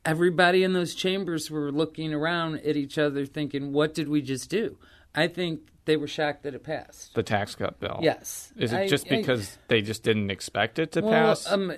everybody 0.06 0.64
in 0.64 0.74
those 0.74 0.96
chambers 0.96 1.50
were 1.50 1.72
looking 1.72 2.14
around 2.14 2.56
at 2.66 2.76
each 2.76 2.98
other 2.98 3.26
thinking, 3.26 3.72
"What 3.74 3.94
did 3.94 4.10
we 4.10 4.22
just 4.22 4.50
do?" 4.50 4.78
I 5.16 5.28
think 5.28 5.62
they 5.86 5.98
were 5.98 6.08
shocked 6.08 6.44
that 6.44 6.54
it 6.56 6.64
passed. 6.64 7.14
the 7.14 7.24
tax 7.24 7.56
cut 7.56 7.80
bill. 7.80 8.00
Yes. 8.02 8.52
Is 8.58 8.74
it 8.74 8.78
I- 8.78 8.88
just 8.88 9.06
I- 9.08 9.18
because 9.18 9.58
they 9.68 9.82
just 9.82 10.04
didn't 10.04 10.32
expect 10.32 10.80
it 10.80 10.92
to 10.94 11.02
well, 11.02 11.12
pass, 11.12 11.52
um, 11.52 11.74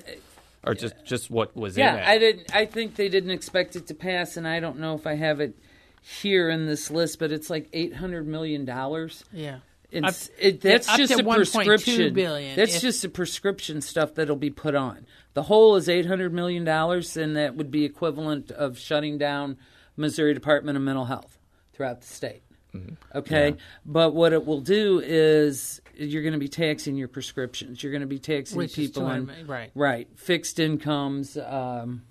or 0.63 0.73
just 0.73 0.95
just 1.05 1.29
what 1.29 1.55
was 1.55 1.77
yeah, 1.77 1.93
in 1.93 1.99
it? 1.99 2.07
I 2.07 2.17
didn't. 2.17 2.55
I 2.55 2.65
think 2.65 2.95
they 2.95 3.09
didn't 3.09 3.31
expect 3.31 3.75
it 3.75 3.87
to 3.87 3.93
pass, 3.93 4.37
and 4.37 4.47
I 4.47 4.59
don't 4.59 4.79
know 4.79 4.95
if 4.95 5.05
I 5.07 5.15
have 5.15 5.39
it 5.39 5.55
here 6.01 6.49
in 6.49 6.65
this 6.67 6.91
list, 6.91 7.19
but 7.19 7.31
it's 7.31 7.49
like 7.49 7.67
eight 7.73 7.95
hundred 7.95 8.27
million 8.27 8.65
dollars. 8.65 9.23
Yeah. 9.31 9.59
It's, 9.91 10.29
it, 10.37 10.59
that's 10.59 10.89
up 10.89 10.97
just 10.97 11.17
to 11.17 11.25
a 11.25 11.35
prescription. 11.35 12.13
billion. 12.13 12.57
That's 12.57 12.75
If- 12.75 12.81
just 12.81 13.05
a 13.05 13.09
prescription 13.09 13.79
stuff 13.81 14.15
that'll 14.15 14.35
be 14.35 14.49
put 14.49 14.75
on. 14.75 15.05
The 15.35 15.43
whole 15.43 15.75
is 15.75 15.87
eight 15.87 16.05
hundred 16.05 16.33
million 16.33 16.63
dollars, 16.63 17.15
and 17.17 17.35
that 17.35 17.55
would 17.55 17.69
be 17.69 17.83
equivalent 17.83 18.51
of 18.51 18.79
shutting 18.79 19.17
down 19.17 19.57
Missouri 19.97 20.33
Department 20.33 20.77
of 20.77 20.83
Mental 20.83 21.05
Health 21.05 21.37
throughout 21.73 22.01
the 22.01 22.07
state. 22.07 22.41
Mm-hmm. 22.73 23.17
Okay, 23.17 23.55
but 23.85 24.15
what 24.15 24.33
it 24.33 24.45
will 24.45 24.61
do 24.61 25.01
is 25.03 25.81
you're 25.93 26.23
going 26.23 26.33
to 26.33 26.39
be 26.39 26.47
taxing 26.47 26.95
your 26.95 27.09
prescriptions. 27.09 27.83
You're 27.83 27.91
going 27.91 28.01
to 28.01 28.07
be 28.07 28.19
taxing 28.19 28.57
Which 28.57 28.75
people 28.75 29.05
on 29.05 29.29
right. 29.45 29.71
right 29.75 30.07
fixed 30.15 30.59
incomes. 30.59 31.37
Um, 31.37 32.03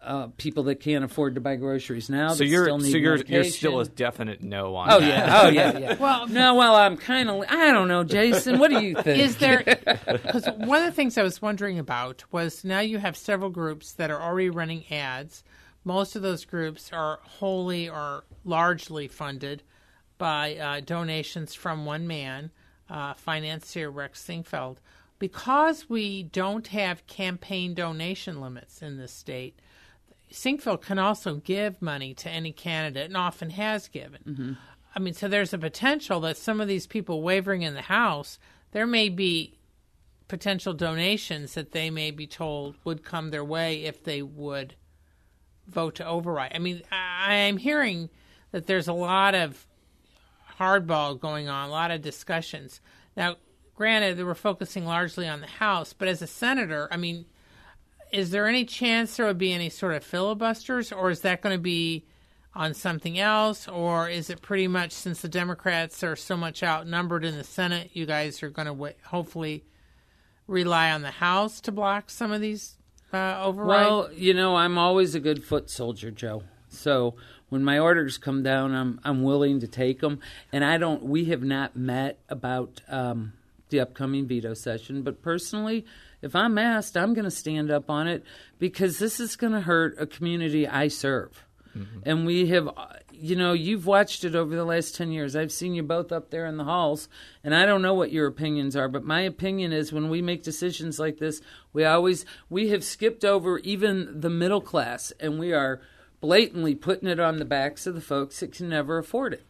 uh, 0.00 0.28
people 0.36 0.62
that 0.64 0.76
can't 0.80 1.04
afford 1.04 1.34
to 1.34 1.40
buy 1.40 1.56
groceries 1.56 2.08
now. 2.08 2.28
so 2.34 2.44
you're 2.44 2.64
still 2.64 2.78
need 2.78 2.92
so 2.92 2.98
you're 2.98 3.16
you're 3.16 3.44
still 3.44 3.80
a 3.80 3.84
definite 3.84 4.42
no 4.42 4.76
on 4.76 4.90
Oh 4.92 5.00
that. 5.00 5.08
yeah, 5.08 5.40
oh 5.42 5.48
yeah, 5.48 5.78
yeah. 5.78 5.94
Well, 6.00 6.28
no, 6.28 6.54
well, 6.54 6.76
I'm 6.76 6.96
kind 6.96 7.28
of. 7.28 7.44
I 7.48 7.72
don't 7.72 7.88
know, 7.88 8.04
Jason. 8.04 8.58
What 8.58 8.70
do 8.70 8.80
you 8.80 8.94
think? 9.02 9.20
Is 9.22 9.36
there? 9.38 9.64
Because 10.06 10.46
one 10.56 10.78
of 10.80 10.86
the 10.86 10.92
things 10.92 11.18
I 11.18 11.22
was 11.22 11.42
wondering 11.42 11.78
about 11.78 12.24
was 12.30 12.64
now 12.64 12.80
you 12.80 12.98
have 12.98 13.16
several 13.16 13.50
groups 13.50 13.92
that 13.94 14.10
are 14.10 14.20
already 14.22 14.50
running 14.50 14.84
ads. 14.92 15.42
Most 15.84 16.16
of 16.16 16.22
those 16.22 16.44
groups 16.44 16.90
are 16.92 17.18
wholly 17.22 17.88
or 17.88 18.24
largely 18.44 19.08
funded 19.08 19.62
by 20.18 20.56
uh, 20.56 20.80
donations 20.80 21.54
from 21.54 21.84
one 21.86 22.06
man, 22.06 22.50
uh, 22.90 23.14
financier 23.14 23.90
Rex 23.90 24.22
Sinquefield. 24.24 24.76
Because 25.18 25.88
we 25.88 26.22
don't 26.24 26.66
have 26.68 27.06
campaign 27.06 27.74
donation 27.74 28.40
limits 28.40 28.82
in 28.82 28.98
this 28.98 29.12
state, 29.12 29.58
Sinquefield 30.32 30.82
can 30.82 30.98
also 30.98 31.36
give 31.36 31.80
money 31.80 32.14
to 32.14 32.28
any 32.28 32.52
candidate 32.52 33.06
and 33.06 33.16
often 33.16 33.50
has 33.50 33.88
given. 33.88 34.20
Mm-hmm. 34.26 34.52
I 34.94 34.98
mean, 35.00 35.14
so 35.14 35.28
there's 35.28 35.54
a 35.54 35.58
potential 35.58 36.20
that 36.20 36.36
some 36.36 36.60
of 36.60 36.68
these 36.68 36.86
people 36.86 37.22
wavering 37.22 37.62
in 37.62 37.74
the 37.74 37.82
House, 37.82 38.38
there 38.72 38.86
may 38.86 39.08
be 39.08 39.58
potential 40.26 40.74
donations 40.74 41.54
that 41.54 41.72
they 41.72 41.90
may 41.90 42.10
be 42.10 42.26
told 42.26 42.76
would 42.84 43.04
come 43.04 43.30
their 43.30 43.44
way 43.44 43.84
if 43.84 44.04
they 44.04 44.22
would 44.22 44.74
vote 45.66 45.94
to 45.96 46.06
override. 46.06 46.52
I 46.54 46.58
mean, 46.58 46.82
I 46.90 47.34
am 47.34 47.56
hearing 47.56 48.10
that 48.52 48.66
there's 48.66 48.88
a 48.88 48.92
lot 48.92 49.34
of 49.34 49.66
hardball 50.58 51.18
going 51.18 51.48
on, 51.48 51.68
a 51.68 51.72
lot 51.72 51.90
of 51.90 52.02
discussions. 52.02 52.80
Now, 53.16 53.36
granted, 53.74 54.16
they 54.16 54.24
were 54.24 54.34
focusing 54.34 54.84
largely 54.84 55.28
on 55.28 55.40
the 55.40 55.46
House, 55.46 55.92
but 55.92 56.08
as 56.08 56.20
a 56.20 56.26
senator, 56.26 56.88
I 56.90 56.96
mean, 56.96 57.26
is 58.12 58.30
there 58.30 58.46
any 58.46 58.64
chance 58.64 59.16
there 59.16 59.26
would 59.26 59.38
be 59.38 59.52
any 59.52 59.70
sort 59.70 59.94
of 59.94 60.04
filibusters, 60.04 60.92
or 60.92 61.10
is 61.10 61.20
that 61.20 61.42
going 61.42 61.56
to 61.56 61.62
be 61.62 62.04
on 62.54 62.74
something 62.74 63.18
else, 63.18 63.68
or 63.68 64.08
is 64.08 64.30
it 64.30 64.42
pretty 64.42 64.66
much 64.66 64.92
since 64.92 65.20
the 65.20 65.28
Democrats 65.28 66.02
are 66.02 66.16
so 66.16 66.36
much 66.36 66.62
outnumbered 66.62 67.24
in 67.24 67.36
the 67.36 67.44
Senate, 67.44 67.90
you 67.92 68.06
guys 68.06 68.42
are 68.42 68.50
going 68.50 68.66
to 68.66 68.72
w- 68.72 68.94
hopefully 69.04 69.64
rely 70.46 70.90
on 70.90 71.02
the 71.02 71.10
House 71.10 71.60
to 71.60 71.70
block 71.70 72.10
some 72.10 72.32
of 72.32 72.40
these 72.40 72.78
uh, 73.12 73.50
well, 73.54 74.10
you 74.12 74.34
know, 74.34 74.56
I'm 74.56 74.76
always 74.76 75.14
a 75.14 75.20
good 75.20 75.42
foot 75.42 75.70
soldier, 75.70 76.10
Joe. 76.10 76.42
So 76.68 77.14
when 77.48 77.64
my 77.64 77.78
orders 77.78 78.18
come 78.18 78.42
down, 78.42 78.74
I'm 78.74 79.00
I'm 79.02 79.22
willing 79.22 79.60
to 79.60 79.66
take 79.66 80.00
them. 80.00 80.20
And 80.52 80.64
I 80.64 80.76
don't. 80.76 81.04
We 81.04 81.26
have 81.26 81.42
not 81.42 81.74
met 81.74 82.18
about 82.28 82.82
um, 82.88 83.32
the 83.70 83.80
upcoming 83.80 84.26
veto 84.26 84.54
session, 84.54 85.02
but 85.02 85.22
personally. 85.22 85.84
If 86.20 86.34
I'm 86.34 86.58
asked, 86.58 86.96
I'm 86.96 87.14
going 87.14 87.26
to 87.26 87.30
stand 87.30 87.70
up 87.70 87.88
on 87.88 88.08
it 88.08 88.24
because 88.58 88.98
this 88.98 89.20
is 89.20 89.36
going 89.36 89.52
to 89.52 89.60
hurt 89.60 89.94
a 90.00 90.06
community 90.06 90.66
I 90.66 90.88
serve. 90.88 91.44
And 92.04 92.26
we 92.26 92.46
have, 92.48 92.66
uh, 92.68 92.86
you 93.12 93.36
know, 93.36 93.52
you've 93.52 93.86
watched 93.86 94.24
it 94.24 94.34
over 94.34 94.56
the 94.56 94.64
last 94.64 94.96
10 94.96 95.12
years. 95.12 95.36
I've 95.36 95.52
seen 95.52 95.74
you 95.74 95.84
both 95.84 96.10
up 96.10 96.30
there 96.30 96.46
in 96.46 96.56
the 96.56 96.64
halls, 96.64 97.08
and 97.44 97.54
I 97.54 97.66
don't 97.66 97.82
know 97.82 97.94
what 97.94 98.10
your 98.10 98.26
opinions 98.26 98.74
are, 98.74 98.88
but 98.88 99.04
my 99.04 99.20
opinion 99.20 99.72
is 99.72 99.92
when 99.92 100.08
we 100.08 100.20
make 100.20 100.42
decisions 100.42 100.98
like 100.98 101.18
this, 101.18 101.40
we 101.72 101.84
always, 101.84 102.24
we 102.50 102.70
have 102.70 102.82
skipped 102.82 103.24
over 103.24 103.58
even 103.60 104.20
the 104.20 104.30
middle 104.30 104.60
class, 104.60 105.12
and 105.20 105.38
we 105.38 105.52
are 105.52 105.80
blatantly 106.20 106.74
putting 106.74 107.08
it 107.08 107.20
on 107.20 107.36
the 107.36 107.44
backs 107.44 107.86
of 107.86 107.94
the 107.94 108.00
folks 108.00 108.40
that 108.40 108.50
can 108.50 108.68
never 108.70 108.98
afford 108.98 109.34
it. 109.34 109.46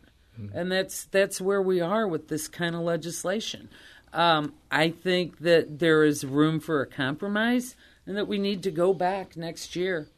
And 0.55 0.71
that's 0.71 1.05
that's 1.07 1.41
where 1.41 1.61
we 1.61 1.81
are 1.81 2.07
with 2.07 2.29
this 2.29 2.47
kind 2.47 2.77
of 2.77 2.83
legislation. 2.83 3.69
Um, 4.13 4.55
I 4.71 4.91
think 4.91 5.39
that 5.39 5.79
there 5.79 6.05
is 6.05 6.25
room 6.25 6.61
for 6.61 6.81
a 6.81 6.87
compromise, 6.87 7.77
and 8.07 8.17
that 8.17 8.27
we 8.27 8.39
need 8.39 8.63
to 8.63 8.71
go 8.71 8.95
back 8.95 9.37
next 9.37 9.77
year 9.77 10.09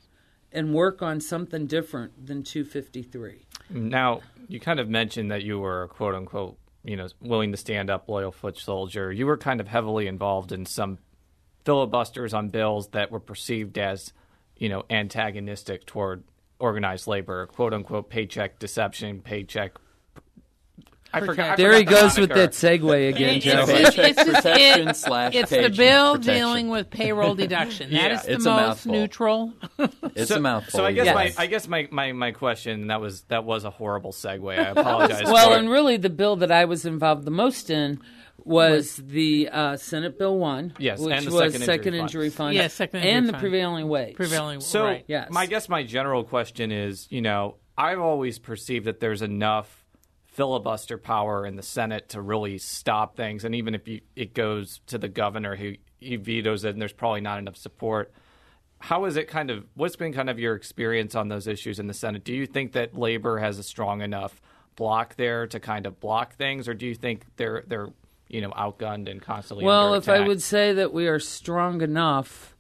and 0.53 0.75
work 0.75 1.03
on 1.03 1.21
something 1.21 1.67
different 1.67 2.27
than 2.27 2.43
253. 2.43 3.47
Now, 3.71 4.21
you 4.49 4.61
kind 4.61 4.81
of 4.81 4.89
mentioned 4.89 5.31
that 5.31 5.43
you 5.43 5.59
were 5.59 5.89
quote 5.89 6.15
unquote, 6.15 6.57
you 6.85 6.97
know, 6.97 7.09
willing 7.21 7.53
to 7.53 7.57
stand 7.57 7.91
up, 7.91 8.09
loyal 8.09 8.33
foot 8.33 8.59
soldier. 8.59 9.13
You 9.13 9.27
were 9.27 9.37
kind 9.37 9.61
of 9.61 9.69
heavily 9.69 10.07
involved 10.07 10.53
in 10.53 10.67
some 10.67 10.99
filibusters 11.65 12.35
on 12.35 12.49
bills 12.49 12.89
that 12.89 13.11
were 13.11 13.21
perceived 13.21 13.79
as, 13.79 14.13
you 14.57 14.69
know, 14.69 14.85
antagonistic 14.91 15.87
toward 15.87 16.25
organized 16.59 17.07
labor, 17.07 17.47
quote 17.47 17.73
unquote, 17.73 18.11
paycheck 18.11 18.59
deception, 18.59 19.21
paycheck. 19.21 19.73
I 21.13 21.21
forgot. 21.21 21.51
I 21.51 21.57
There 21.57 21.73
he 21.73 21.79
forgot 21.85 21.95
the 21.95 22.01
goes 22.03 22.19
with 22.19 22.29
that 22.31 22.51
segue 22.53 23.09
again, 23.09 23.37
It's- 23.37 23.43
Joe. 23.43 23.73
it's- 23.73 23.99
it's 23.99 24.17
just- 24.17 24.19
Protection 24.45 24.89
it- 24.89 24.97
slash 24.97 25.35
It's 25.35 25.51
the 25.51 25.69
bill 25.69 26.13
protection. 26.17 26.35
dealing 26.35 26.69
with 26.69 26.91
payroll 26.91 27.35
deduction. 27.35 27.91
That 27.91 27.97
Yeah, 28.11 28.15
is 28.15 28.23
the 28.23 28.33
it's 28.33 28.47
a 28.47 28.51
most 28.51 28.61
mouthful. 28.61 28.93
neutral. 28.93 29.53
It's 30.15 30.29
so, 30.31 30.37
a 30.37 30.41
mouthful. 30.41 30.79
So 30.79 30.85
I 30.85 30.93
guess 30.93 31.07
Yes. 31.07 31.15
my 31.15 31.33
I 31.43 31.47
guess 31.47 31.67
my, 31.69 31.89
my, 31.91 32.13
my 32.13 32.31
question 32.33 32.87
that 32.89 33.01
was 33.01 33.23
that 33.29 33.45
was 33.45 33.65
a 33.65 33.71
horrible 33.71 34.13
segue. 34.13 34.59
I 34.59 34.69
apologize. 34.71 35.25
Well, 35.25 35.49
for 35.51 35.57
it. 35.57 35.59
and 35.61 35.69
really, 35.71 35.97
the 35.97 36.11
bill 36.11 36.37
that 36.37 36.51
I 36.53 36.65
was 36.67 36.85
involved 36.85 37.25
the 37.25 37.31
most 37.31 37.71
in 37.71 38.01
was 38.43 38.97
the 38.97 39.49
uh, 39.53 39.77
Senate 39.77 40.19
Bill 40.19 40.37
One, 40.39 40.73
Yes, 40.79 40.99
which 41.01 41.15
and 41.15 41.27
the 41.27 41.31
was 41.31 41.53
second 41.53 41.67
second 41.67 41.95
injury 41.95 42.01
injury 42.01 42.31
fund. 42.31 42.37
fund, 42.49 42.55
Yeah, 42.57 42.69
second 42.69 42.99
injury 43.01 43.13
and 43.13 43.29
the 43.29 43.33
fund. 43.33 43.41
prevailing 43.43 43.89
wage. 43.89 44.15
Prevailing 44.17 44.61
So, 44.61 44.85
right. 44.85 45.05
Yes. 45.09 45.29
my 45.31 45.47
guess 45.47 45.69
my 45.69 45.83
general 45.83 46.25
question 46.25 46.73
is, 46.73 47.07
you 47.11 47.21
know, 47.21 47.57
I've 47.77 48.01
always 48.01 48.39
perceived 48.39 48.87
that 48.87 49.01
there's 49.01 49.23
enough 49.23 49.80
filibuster 50.33 50.97
power 50.97 51.45
in 51.45 51.57
the 51.57 51.63
Senate 51.63 52.09
to 52.11 52.21
really 52.21 52.59
stop 52.59 53.17
things, 53.17 53.45
and 53.45 53.55
even 53.55 53.75
if 53.75 53.87
you, 53.89 54.01
it 54.17 54.35
goes 54.35 54.81
to 54.87 54.99
the 54.99 55.09
governor, 55.09 55.57
who 55.57 55.75
he 55.99 56.17
vetoes 56.17 56.65
it, 56.65 56.71
and 56.71 56.81
there's 56.81 56.93
probably 56.93 57.21
not 57.21 57.39
enough 57.39 57.57
support. 57.57 58.13
How 58.79 59.05
is 59.05 59.17
it 59.17 59.29
kind 59.29 59.51
of? 59.51 59.67
What's 59.75 59.97
been 59.97 60.13
kind 60.13 60.31
of 60.31 60.39
your 60.39 60.55
experience 60.55 61.15
on 61.15 61.29
those 61.29 61.47
issues 61.47 61.79
in 61.79 61.87
the 61.87 61.95
Senate? 61.95 62.25
Do 62.25 62.33
you 62.33 62.47
think 62.47 62.73
that 62.73 62.97
labor 62.97 63.39
has 63.39 63.59
a 63.59 63.63
strong 63.63 64.01
enough 64.01 64.41
block 64.77 65.17
there 65.17 65.47
to 65.49 65.61
kind 65.61 65.85
of 65.85 66.01
block 66.01 66.37
things, 66.37 66.69
or 66.69 66.75
do 66.75 66.87
you 66.87 66.95
think 66.95 67.27
they're 67.37 67.65
they're 67.67 67.89
you 68.29 68.41
know 68.41 68.51
outgunned 68.51 69.11
and 69.11 69.21
constantly? 69.21 69.65
Well, 69.65 69.95
if 69.95 70.09
I 70.09 70.21
would 70.21 70.41
say 70.41 70.73
that 70.75 70.93
we 70.95 71.09
are 71.09 71.19
strong 71.19 71.83
enough, 71.83 72.57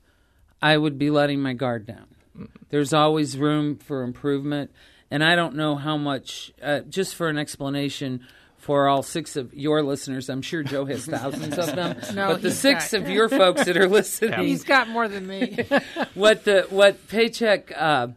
I 0.60 0.76
would 0.76 0.98
be 0.98 1.10
letting 1.10 1.40
my 1.40 1.54
guard 1.54 1.86
down. 1.86 2.14
Mm-hmm. 2.36 2.44
There's 2.68 2.92
always 2.92 3.38
room 3.38 3.76
for 3.76 4.02
improvement, 4.02 4.72
and 5.10 5.22
I 5.24 5.34
don't 5.36 5.54
know 5.56 5.76
how 5.76 5.96
much. 5.96 6.52
Uh, 6.62 6.80
just 6.80 7.14
for 7.14 7.28
an 7.28 7.38
explanation. 7.38 8.20
For 8.58 8.88
all 8.88 9.02
six 9.02 9.36
of 9.36 9.54
your 9.54 9.82
listeners, 9.82 10.28
I'm 10.28 10.42
sure 10.42 10.62
Joe 10.62 10.84
has 10.84 11.06
thousands 11.16 11.56
of 11.56 11.74
them. 11.74 11.96
No, 12.14 12.32
but 12.32 12.42
the 12.42 12.50
six 12.50 12.92
got- 12.92 13.00
of 13.00 13.08
your 13.08 13.30
folks 13.30 13.64
that 13.64 13.74
are 13.78 13.88
listening, 13.98 14.46
He's 14.46 14.64
got 14.64 14.86
more 14.86 15.08
than 15.08 15.26
me. 15.26 15.64
what 16.12 16.44
the 16.44 16.66
what 16.68 17.08
paycheck 17.08 17.72
uh, 17.74 18.08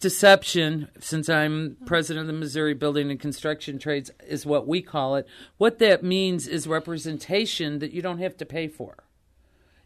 deception, 0.00 0.88
since 0.98 1.28
I'm 1.28 1.76
president 1.86 2.22
of 2.22 2.26
the 2.26 2.32
Missouri 2.40 2.74
Building 2.74 3.08
and 3.10 3.20
Construction 3.20 3.78
Trades, 3.78 4.10
is 4.26 4.44
what 4.44 4.66
we 4.66 4.82
call 4.82 5.14
it. 5.14 5.28
What 5.58 5.78
that 5.78 6.02
means 6.02 6.48
is 6.48 6.66
representation 6.66 7.78
that 7.78 7.92
you 7.92 8.02
don't 8.02 8.18
have 8.18 8.36
to 8.38 8.44
pay 8.44 8.66
for, 8.66 8.96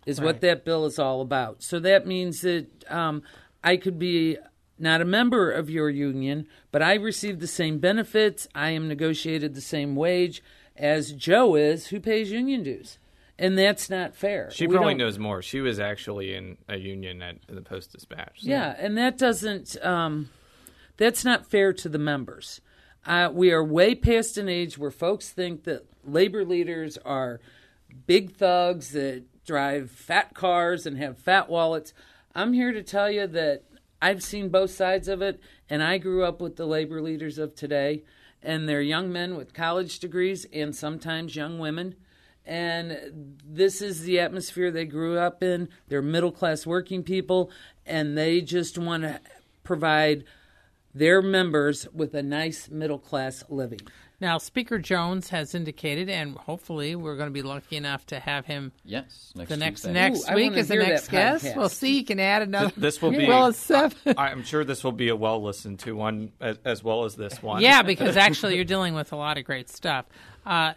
is 0.06 0.20
what 0.22 0.40
that 0.40 0.64
bill 0.64 0.86
is 0.86 0.98
all 0.98 1.20
about. 1.20 1.62
So 1.62 1.78
that 1.80 2.06
means 2.06 2.40
that 2.40 2.66
um, 2.88 3.22
I 3.62 3.76
could 3.76 3.98
be 3.98 4.38
not 4.78 5.00
a 5.00 5.04
member 5.06 5.50
of 5.50 5.70
your 5.70 5.88
union, 5.90 6.46
but 6.70 6.82
I 6.82 6.94
receive 6.94 7.40
the 7.40 7.46
same 7.46 7.78
benefits. 7.78 8.46
I 8.54 8.70
am 8.70 8.88
negotiated 8.88 9.54
the 9.54 9.60
same 9.60 9.96
wage 9.96 10.42
as 10.76 11.12
Joe 11.12 11.54
is, 11.54 11.88
who 11.88 12.00
pays 12.00 12.30
union 12.30 12.62
dues. 12.62 12.98
And 13.38 13.58
that's 13.58 13.90
not 13.90 14.14
fair. 14.16 14.50
She 14.50 14.66
We 14.66 14.74
probably 14.74 14.94
don't- 14.94 14.98
knows 14.98 15.18
more. 15.18 15.42
She 15.42 15.60
was 15.60 15.78
actually 15.78 16.34
in 16.34 16.56
a 16.68 16.76
union 16.78 17.20
at 17.22 17.36
the 17.46 17.60
Post 17.60 17.92
Dispatch. 17.92 18.40
so- 18.42 18.48
Yeah, 18.48 18.74
and 18.78 18.96
that 18.96 19.18
doesn't. 19.18 19.76
Um, 19.84 20.30
that's 20.96 21.24
not 21.24 21.46
fair 21.46 21.72
to 21.74 21.88
the 21.90 21.98
members. 21.98 22.60
Uh, 23.06 23.30
we 23.32 23.52
are 23.52 23.62
way 23.62 23.94
past 23.94 24.36
an 24.38 24.48
age 24.48 24.78
where 24.78 24.90
folks 24.90 25.28
think 25.30 25.64
that 25.64 25.84
labor 26.04 26.44
leaders 26.44 26.96
are 27.04 27.40
big 28.06 28.32
thugs 28.32 28.92
that 28.92 29.24
drive 29.44 29.90
fat 29.90 30.34
cars 30.34 30.86
and 30.86 30.96
have 30.98 31.18
fat 31.18 31.48
wallets. 31.50 31.92
I'm 32.34 32.52
here 32.54 32.72
to 32.72 32.82
tell 32.82 33.10
you 33.10 33.26
that 33.26 33.62
I've 34.00 34.22
seen 34.22 34.48
both 34.48 34.70
sides 34.70 35.08
of 35.08 35.22
it, 35.22 35.40
and 35.68 35.82
I 35.82 35.98
grew 35.98 36.24
up 36.24 36.40
with 36.40 36.56
the 36.56 36.66
labor 36.66 37.00
leaders 37.00 37.38
of 37.38 37.54
today, 37.54 38.04
and 38.42 38.68
they're 38.68 38.82
young 38.82 39.12
men 39.12 39.36
with 39.36 39.54
college 39.54 39.98
degrees 39.98 40.46
and 40.52 40.74
sometimes 40.74 41.36
young 41.36 41.58
women. 41.58 41.96
And 42.44 43.36
this 43.44 43.82
is 43.82 44.02
the 44.02 44.20
atmosphere 44.20 44.70
they 44.70 44.84
grew 44.84 45.18
up 45.18 45.42
in. 45.42 45.68
They're 45.88 46.02
middle 46.02 46.30
class 46.30 46.66
working 46.66 47.02
people, 47.02 47.50
and 47.84 48.16
they 48.16 48.40
just 48.40 48.78
want 48.78 49.02
to 49.02 49.20
provide 49.64 50.24
their 50.94 51.20
members 51.20 51.88
with 51.92 52.14
a 52.14 52.22
nice 52.22 52.70
middle 52.70 52.98
class 52.98 53.44
living. 53.48 53.80
Now, 54.18 54.38
Speaker 54.38 54.78
Jones 54.78 55.28
has 55.28 55.54
indicated, 55.54 56.08
and 56.08 56.36
hopefully 56.36 56.96
we're 56.96 57.16
going 57.16 57.28
to 57.28 57.32
be 57.34 57.42
lucky 57.42 57.76
enough 57.76 58.06
to 58.06 58.18
have 58.18 58.46
him 58.46 58.72
Yes, 58.82 59.32
next 59.36 59.50
the 59.50 59.56
next 59.58 59.80
Tuesday. 59.82 59.92
next 59.92 60.30
Ooh, 60.30 60.34
week 60.34 60.50
wanna 60.50 60.60
as 60.60 60.68
the 60.68 60.76
next 60.76 61.08
guest. 61.08 61.44
podcast. 61.44 61.56
We'll 61.56 61.68
see. 61.68 61.98
You 61.98 62.04
can 62.04 62.18
add 62.18 62.40
another. 62.42 62.72
This 62.78 63.02
will 63.02 63.10
be. 63.10 63.26
Well, 63.28 63.48
it's 63.48 63.58
seven. 63.58 64.14
I'm 64.16 64.42
sure 64.42 64.64
this 64.64 64.82
will 64.82 64.92
be 64.92 65.08
a 65.10 65.16
well 65.16 65.42
listened 65.42 65.80
to 65.80 65.94
one 65.94 66.32
as, 66.40 66.58
as 66.64 66.82
well 66.82 67.04
as 67.04 67.14
this 67.14 67.42
one. 67.42 67.60
Yeah, 67.60 67.82
because 67.92 68.16
actually 68.16 68.56
you're 68.56 68.64
dealing 68.64 68.94
with 68.94 69.12
a 69.12 69.16
lot 69.16 69.36
of 69.36 69.44
great 69.44 69.68
stuff. 69.68 70.06
Uh, 70.46 70.72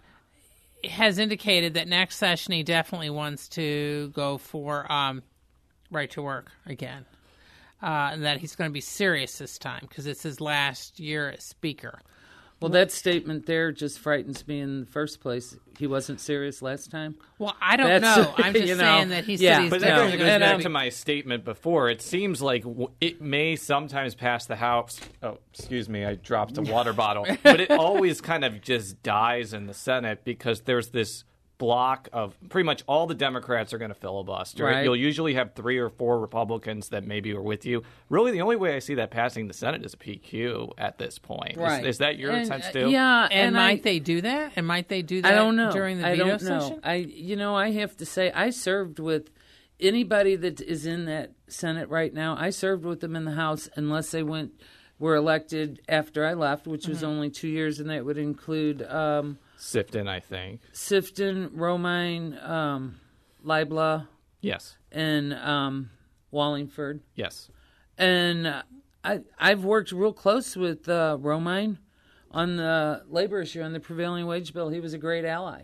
has 0.84 1.18
indicated 1.18 1.76
that 1.76 1.88
next 1.88 2.18
session 2.18 2.54
he 2.54 2.64
definitely 2.64 3.10
wants 3.10 3.48
to 3.50 4.10
go 4.16 4.38
for 4.38 4.90
um, 4.92 5.24
right 5.92 6.10
to 6.12 6.22
work 6.22 6.52
again, 6.66 7.06
uh, 7.82 8.10
and 8.14 8.24
that 8.26 8.38
he's 8.40 8.56
going 8.56 8.70
to 8.70 8.74
be 8.74 8.82
serious 8.82 9.38
this 9.38 9.58
time 9.58 9.82
because 9.88 10.08
it's 10.08 10.24
his 10.24 10.42
last 10.42 11.00
year 11.00 11.30
as 11.30 11.44
speaker. 11.44 12.00
Well, 12.62 12.70
that 12.72 12.92
statement 12.92 13.46
there 13.46 13.72
just 13.72 14.00
frightens 14.00 14.46
me 14.46 14.60
in 14.60 14.82
the 14.82 14.86
first 14.86 15.22
place. 15.22 15.56
He 15.78 15.88
wasn't 15.88 16.20
serious 16.20 16.62
last 16.62 16.92
time. 16.92 17.16
Well, 17.38 17.56
I 17.62 17.78
don't 17.78 17.88
That's- 17.88 18.18
know. 18.18 18.34
I'm 18.38 18.54
just 18.54 18.68
you 18.68 18.76
know, 18.76 18.84
saying 18.84 19.10
that 19.10 19.24
he 19.24 19.36
yeah. 19.36 19.56
said 19.56 19.62
he's 19.62 19.70
But 19.70 19.80
that 19.82 19.88
definitely 19.88 20.18
goes 20.18 20.28
going 20.28 20.40
back 20.42 20.58
to 20.58 20.64
to 20.64 20.70
my 20.70 20.90
statement 20.90 21.46
before. 21.46 21.90
It 21.90 22.02
seems 22.02 22.42
like 22.42 22.64
w- 22.64 22.92
it 23.00 23.22
may 23.22 23.56
sometimes 23.56 24.14
pass 24.14 24.46
the 24.46 24.58
House. 24.58 25.00
Oh, 25.24 25.38
excuse 25.54 25.88
me, 25.88 26.04
I 26.04 26.16
dropped 26.16 26.58
a 26.58 26.62
water 26.62 26.92
bottle. 27.04 27.26
But 27.44 27.62
it 27.62 27.72
always 27.72 28.20
kind 28.20 28.44
of 28.44 28.60
just 28.62 29.02
dies 29.04 29.54
in 29.54 29.68
the 29.68 29.74
Senate 29.74 30.26
because 30.26 30.62
there's 30.62 30.90
this 30.90 31.24
block 31.60 32.10
of 32.12 32.36
pretty 32.50 32.66
much 32.66 32.82
all 32.88 33.06
the 33.06 33.14
Democrats 33.14 33.74
are 33.74 33.78
going 33.78 33.90
to 33.90 33.96
filibuster. 33.96 34.64
Right. 34.64 34.84
You'll 34.84 34.96
usually 34.96 35.36
have 35.36 35.54
three 35.54 35.78
or 35.78 35.90
four 35.90 36.20
Republicans 36.20 36.90
that 36.90 37.06
maybe 37.06 37.32
are 37.34 37.42
with 37.42 37.66
you. 37.66 37.84
Really, 38.10 38.32
the 38.32 38.42
only 38.42 38.56
way 38.56 38.76
I 38.76 38.80
see 38.80 38.96
that 38.96 39.12
passing 39.12 39.48
the 39.48 39.54
Senate 39.54 39.86
is 39.86 39.94
a 39.94 39.98
PQ 39.98 40.72
at 40.78 40.98
this 40.98 41.20
point. 41.20 41.52
Is- 41.52 41.58
Right. 41.58 41.86
Is, 41.86 41.98
that 42.00 42.18
your 42.18 42.32
And, 42.32 42.48
sense 42.48 42.66
uh. 42.74 42.88
Yeah, 42.88 43.26
And, 43.26 43.48
and 43.48 43.56
might 43.56 43.80
I, 43.80 43.82
they 43.84 44.00
do 44.00 44.22
that? 44.22 44.54
And 44.56 44.66
might 44.66 44.88
they 44.88 45.02
do 45.04 45.22
that 45.22 45.32
I 45.32 45.36
don't 45.36 45.56
know. 45.58 45.72
during 45.72 46.00
the 46.00 46.08
I 46.08 46.12
veto 46.16 46.26
don't 46.30 46.44
know. 46.44 46.60
session? 46.62 46.80
I, 46.84 46.96
you 46.96 47.36
know, 47.36 47.56
I 47.56 47.72
have 47.72 47.96
to 47.98 48.06
say, 48.06 48.32
I 48.32 48.50
served 48.50 48.98
with 49.00 49.30
anybody 49.80 50.36
that 50.38 50.62
is 50.62 50.86
in 50.86 51.06
that 51.06 51.32
Senate 51.48 51.90
right 51.90 52.14
now. 52.14 52.36
I 52.40 52.50
served 52.52 52.86
with 52.86 53.02
them 53.02 53.16
in 53.16 53.26
the 53.26 53.32
House, 53.34 53.70
unless 53.76 54.12
they 54.12 54.24
went 54.24 54.54
were 54.98 55.16
elected 55.16 55.82
after 55.88 56.26
I 56.26 56.34
left, 56.34 56.68
which 56.68 56.88
was 56.88 56.98
Mm-hmm. 57.00 57.06
only 57.08 57.30
two 57.30 57.48
years, 57.48 57.80
and 57.80 57.90
that 57.90 58.04
would 58.06 58.18
include 58.18 58.82
um, 58.84 59.38
Sifton, 59.60 60.08
I 60.08 60.20
think. 60.22 60.62
Sifton, 60.74 61.50
Romine, 61.50 62.42
um, 62.48 63.00
Libla, 63.46 64.08
Yes. 64.42 64.78
and 64.92 65.34
um, 65.34 65.90
Wallingford. 66.32 67.02
Yes. 67.16 67.50
and 67.98 68.48
I 69.04 69.20
I've 69.38 69.64
worked 69.64 69.92
real 69.92 70.14
close 70.14 70.56
with 70.56 70.88
uh, 70.90 71.18
Romine 71.20 71.78
on 72.32 72.56
the 72.58 73.04
labor 73.10 73.42
issue 73.42 73.62
on 73.62 73.74
the 73.74 73.80
prevailing 73.80 74.26
wage 74.28 74.54
bill. 74.54 74.70
He 74.70 74.80
was 74.80 74.94
a 74.94 74.98
great 74.98 75.26
ally, 75.26 75.64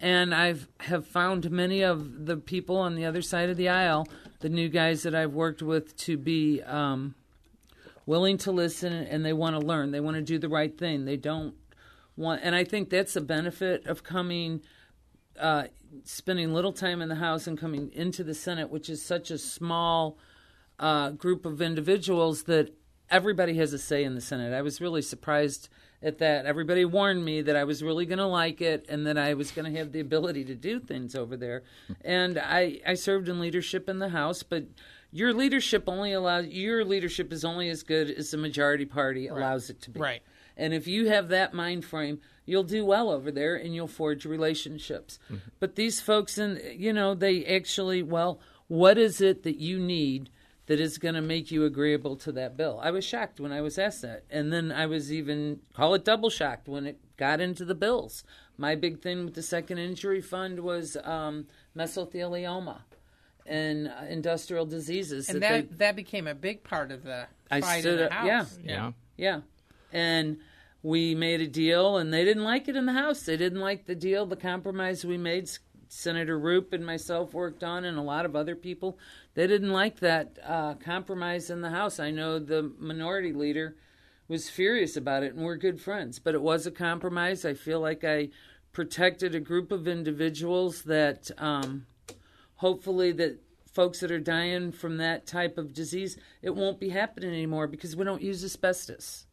and 0.00 0.34
I've 0.34 0.68
have 0.80 1.06
found 1.06 1.50
many 1.50 1.82
of 1.82 2.26
the 2.26 2.36
people 2.36 2.76
on 2.76 2.94
the 2.96 3.04
other 3.06 3.22
side 3.22 3.50
of 3.50 3.56
the 3.56 3.68
aisle, 3.68 4.06
the 4.40 4.48
new 4.48 4.68
guys 4.68 5.02
that 5.04 5.14
I've 5.14 5.32
worked 5.32 5.62
with, 5.62 5.96
to 5.98 6.16
be 6.16 6.60
um, 6.62 7.14
willing 8.04 8.36
to 8.38 8.52
listen 8.52 8.92
and 8.92 9.24
they 9.24 9.32
want 9.32 9.58
to 9.58 9.64
learn. 9.66 9.90
They 9.92 10.00
want 10.00 10.16
to 10.16 10.22
do 10.22 10.38
the 10.38 10.48
right 10.48 10.76
thing. 10.76 11.04
They 11.04 11.16
don't 11.16 11.54
want, 12.16 12.40
and 12.42 12.54
I 12.54 12.64
think 12.64 12.90
that's 12.90 13.14
the 13.14 13.20
benefit 13.20 13.86
of 13.86 14.02
coming 14.02 14.62
uh, 15.38 15.64
spending 16.04 16.52
little 16.52 16.72
time 16.72 17.02
in 17.02 17.08
the 17.08 17.16
House 17.16 17.46
and 17.46 17.58
coming 17.58 17.90
into 17.92 18.24
the 18.24 18.34
Senate, 18.34 18.70
which 18.70 18.88
is 18.88 19.04
such 19.04 19.30
a 19.30 19.38
small 19.38 20.18
uh, 20.78 21.10
group 21.10 21.46
of 21.46 21.60
individuals 21.60 22.44
that 22.44 22.74
everybody 23.10 23.54
has 23.54 23.72
a 23.72 23.78
say 23.78 24.04
in 24.04 24.14
the 24.14 24.20
Senate. 24.20 24.52
I 24.52 24.62
was 24.62 24.80
really 24.80 25.02
surprised 25.02 25.68
at 26.02 26.18
that. 26.18 26.46
Everybody 26.46 26.84
warned 26.84 27.24
me 27.24 27.42
that 27.42 27.56
I 27.56 27.64
was 27.64 27.82
really 27.82 28.06
going 28.06 28.18
to 28.18 28.26
like 28.26 28.60
it 28.60 28.86
and 28.88 29.06
that 29.06 29.16
I 29.16 29.34
was 29.34 29.50
going 29.50 29.70
to 29.70 29.78
have 29.78 29.92
the 29.92 30.00
ability 30.00 30.44
to 30.44 30.54
do 30.54 30.80
things 30.80 31.14
over 31.14 31.36
there. 31.36 31.62
And 32.04 32.38
I, 32.38 32.80
I 32.86 32.94
served 32.94 33.28
in 33.28 33.40
leadership 33.40 33.88
in 33.88 33.98
the 33.98 34.10
House, 34.10 34.42
but 34.42 34.64
your 35.12 35.32
leadership 35.32 35.84
only 35.86 36.12
allows 36.12 36.46
your 36.46 36.84
leadership 36.84 37.32
is 37.32 37.44
only 37.44 37.70
as 37.70 37.82
good 37.82 38.10
as 38.10 38.32
the 38.32 38.36
majority 38.36 38.84
party 38.84 39.28
allows 39.28 39.70
it 39.70 39.80
to 39.82 39.90
be. 39.90 40.00
Right. 40.00 40.22
And 40.56 40.72
if 40.72 40.86
you 40.86 41.08
have 41.08 41.28
that 41.28 41.52
mind 41.52 41.84
frame, 41.84 42.20
you'll 42.46 42.62
do 42.64 42.84
well 42.84 43.10
over 43.10 43.30
there 43.30 43.56
and 43.56 43.74
you'll 43.74 43.88
forge 43.88 44.24
relationships. 44.24 45.18
But 45.60 45.76
these 45.76 46.00
folks, 46.00 46.38
and 46.38 46.60
you 46.74 46.92
know, 46.92 47.14
they 47.14 47.44
actually, 47.44 48.02
well, 48.02 48.40
what 48.68 48.96
is 48.98 49.20
it 49.20 49.42
that 49.42 49.58
you 49.58 49.78
need 49.78 50.30
that 50.66 50.80
is 50.80 50.98
going 50.98 51.14
to 51.14 51.20
make 51.20 51.50
you 51.50 51.64
agreeable 51.64 52.16
to 52.16 52.32
that 52.32 52.56
bill? 52.56 52.80
I 52.82 52.90
was 52.90 53.04
shocked 53.04 53.38
when 53.38 53.52
I 53.52 53.60
was 53.60 53.78
asked 53.78 54.02
that. 54.02 54.24
And 54.30 54.52
then 54.52 54.72
I 54.72 54.86
was 54.86 55.12
even, 55.12 55.60
call 55.74 55.94
it 55.94 56.04
double 56.04 56.30
shocked 56.30 56.68
when 56.68 56.86
it 56.86 56.98
got 57.16 57.40
into 57.40 57.64
the 57.64 57.74
bills. 57.74 58.24
My 58.56 58.74
big 58.74 59.00
thing 59.02 59.26
with 59.26 59.34
the 59.34 59.42
second 59.42 59.78
injury 59.78 60.22
fund 60.22 60.60
was 60.60 60.96
um, 61.04 61.46
mesothelioma 61.76 62.78
and 63.44 63.88
uh, 63.88 64.06
industrial 64.08 64.66
diseases. 64.66 65.28
and 65.28 65.42
that 65.42 65.50
they- 65.50 65.60
that 65.62 65.78
that 65.78 65.96
became 65.96 66.26
a 66.26 66.34
big 66.34 66.64
part 66.64 66.90
of 66.90 67.04
the 67.04 67.26
I 67.50 67.60
fight 67.60 67.80
stood 67.80 67.92
in 67.92 67.98
the 67.98 68.06
up- 68.18 68.24
yeah. 68.24 68.38
House. 68.38 68.58
Yeah. 68.64 68.92
Yeah. 69.16 69.40
And 69.92 70.38
we 70.86 71.16
made 71.16 71.40
a 71.40 71.48
deal, 71.48 71.96
and 71.96 72.14
they 72.14 72.24
didn't 72.24 72.44
like 72.44 72.68
it 72.68 72.76
in 72.76 72.86
the 72.86 72.92
House. 72.92 73.22
They 73.22 73.36
didn't 73.36 73.58
like 73.58 73.86
the 73.86 73.94
deal, 73.96 74.24
the 74.24 74.36
compromise 74.36 75.04
we 75.04 75.16
made. 75.18 75.50
Senator 75.88 76.38
Rupp 76.38 76.72
and 76.72 76.86
myself 76.86 77.34
worked 77.34 77.64
on, 77.64 77.84
and 77.84 77.98
a 77.98 78.02
lot 78.02 78.24
of 78.24 78.36
other 78.36 78.54
people. 78.54 78.96
They 79.34 79.48
didn't 79.48 79.72
like 79.72 79.98
that 79.98 80.38
uh, 80.44 80.74
compromise 80.74 81.50
in 81.50 81.60
the 81.60 81.70
House. 81.70 81.98
I 81.98 82.12
know 82.12 82.38
the 82.38 82.72
minority 82.78 83.32
leader 83.32 83.74
was 84.28 84.48
furious 84.48 84.96
about 84.96 85.24
it, 85.24 85.34
and 85.34 85.44
we're 85.44 85.56
good 85.56 85.80
friends. 85.80 86.20
But 86.20 86.36
it 86.36 86.42
was 86.42 86.68
a 86.68 86.70
compromise. 86.70 87.44
I 87.44 87.54
feel 87.54 87.80
like 87.80 88.04
I 88.04 88.28
protected 88.72 89.34
a 89.34 89.40
group 89.40 89.72
of 89.72 89.88
individuals 89.88 90.82
that 90.82 91.32
um, 91.36 91.86
hopefully 92.56 93.10
that 93.10 93.40
folks 93.72 93.98
that 93.98 94.12
are 94.12 94.20
dying 94.20 94.70
from 94.70 94.98
that 94.98 95.26
type 95.26 95.58
of 95.58 95.74
disease 95.74 96.16
it 96.42 96.54
won't 96.54 96.80
be 96.80 96.88
happening 96.90 97.30
anymore 97.30 97.66
because 97.66 97.94
we 97.94 98.04
don't 98.04 98.22
use 98.22 98.42
asbestos 98.42 99.25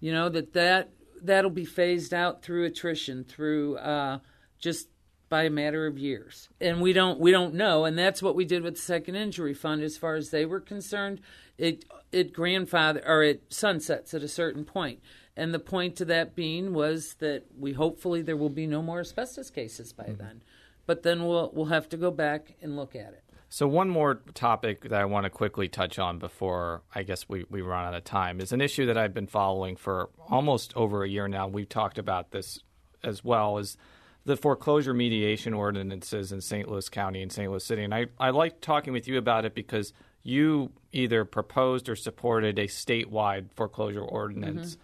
you 0.00 0.12
know 0.12 0.28
that 0.28 0.52
that 0.52 0.90
that'll 1.22 1.50
be 1.50 1.64
phased 1.64 2.14
out 2.14 2.42
through 2.42 2.64
attrition 2.64 3.24
through 3.24 3.76
uh, 3.78 4.18
just 4.58 4.88
by 5.28 5.44
a 5.44 5.50
matter 5.50 5.86
of 5.86 5.98
years. 5.98 6.48
And 6.60 6.80
we 6.80 6.92
don't 6.92 7.20
we 7.20 7.30
don't 7.30 7.54
know. 7.54 7.84
And 7.84 7.98
that's 7.98 8.22
what 8.22 8.34
we 8.34 8.44
did 8.44 8.62
with 8.62 8.74
the 8.74 8.80
second 8.80 9.16
injury 9.16 9.54
fund 9.54 9.82
as 9.82 9.96
far 9.96 10.14
as 10.14 10.30
they 10.30 10.46
were 10.46 10.60
concerned. 10.60 11.20
It 11.56 11.84
it 12.12 12.32
grandfather 12.32 13.02
or 13.06 13.22
it 13.22 13.52
sunsets 13.52 14.14
at 14.14 14.22
a 14.22 14.28
certain 14.28 14.64
point. 14.64 15.00
And 15.36 15.54
the 15.54 15.60
point 15.60 15.96
to 15.96 16.04
that 16.06 16.34
being 16.34 16.72
was 16.72 17.14
that 17.20 17.44
we 17.56 17.72
hopefully 17.72 18.22
there 18.22 18.36
will 18.36 18.48
be 18.48 18.66
no 18.66 18.82
more 18.82 19.00
asbestos 19.00 19.50
cases 19.50 19.92
by 19.92 20.14
then. 20.16 20.42
But 20.86 21.02
then 21.02 21.26
we'll 21.26 21.50
we'll 21.52 21.66
have 21.66 21.88
to 21.90 21.96
go 21.96 22.10
back 22.10 22.54
and 22.62 22.76
look 22.76 22.94
at 22.94 23.12
it 23.12 23.27
So 23.50 23.66
one 23.66 23.88
more 23.88 24.16
topic 24.34 24.82
that 24.82 25.00
I 25.00 25.06
want 25.06 25.24
to 25.24 25.30
quickly 25.30 25.68
touch 25.68 25.98
on 25.98 26.18
before 26.18 26.82
I 26.94 27.02
guess 27.02 27.28
we, 27.28 27.46
we 27.48 27.62
run 27.62 27.86
out 27.86 27.94
of 27.94 28.04
time 28.04 28.40
is 28.40 28.52
an 28.52 28.60
issue 28.60 28.86
that 28.86 28.98
I've 28.98 29.14
been 29.14 29.26
following 29.26 29.76
for 29.76 30.10
almost 30.28 30.76
over 30.76 31.02
a 31.02 31.08
year 31.08 31.28
now. 31.28 31.48
We've 31.48 31.68
talked 31.68 31.98
about 31.98 32.30
this 32.30 32.60
as 33.02 33.24
well 33.24 33.58
as 33.58 33.76
the 34.24 34.36
foreclosure 34.36 34.92
mediation 34.92 35.54
ordinances 35.54 36.30
in 36.30 36.42
St. 36.42 36.68
Louis 36.68 36.88
County 36.90 37.22
and 37.22 37.32
St. 37.32 37.50
Louis 37.50 37.64
City. 37.64 37.84
And 37.84 37.94
I, 37.94 38.06
I 38.18 38.30
like 38.30 38.60
talking 38.60 38.92
with 38.92 39.08
you 39.08 39.16
about 39.16 39.46
it 39.46 39.54
because 39.54 39.94
you 40.22 40.70
either 40.92 41.24
proposed 41.24 41.88
or 41.88 41.96
supported 41.96 42.58
a 42.58 42.66
statewide 42.66 43.46
foreclosure 43.54 44.02
ordinance. 44.02 44.76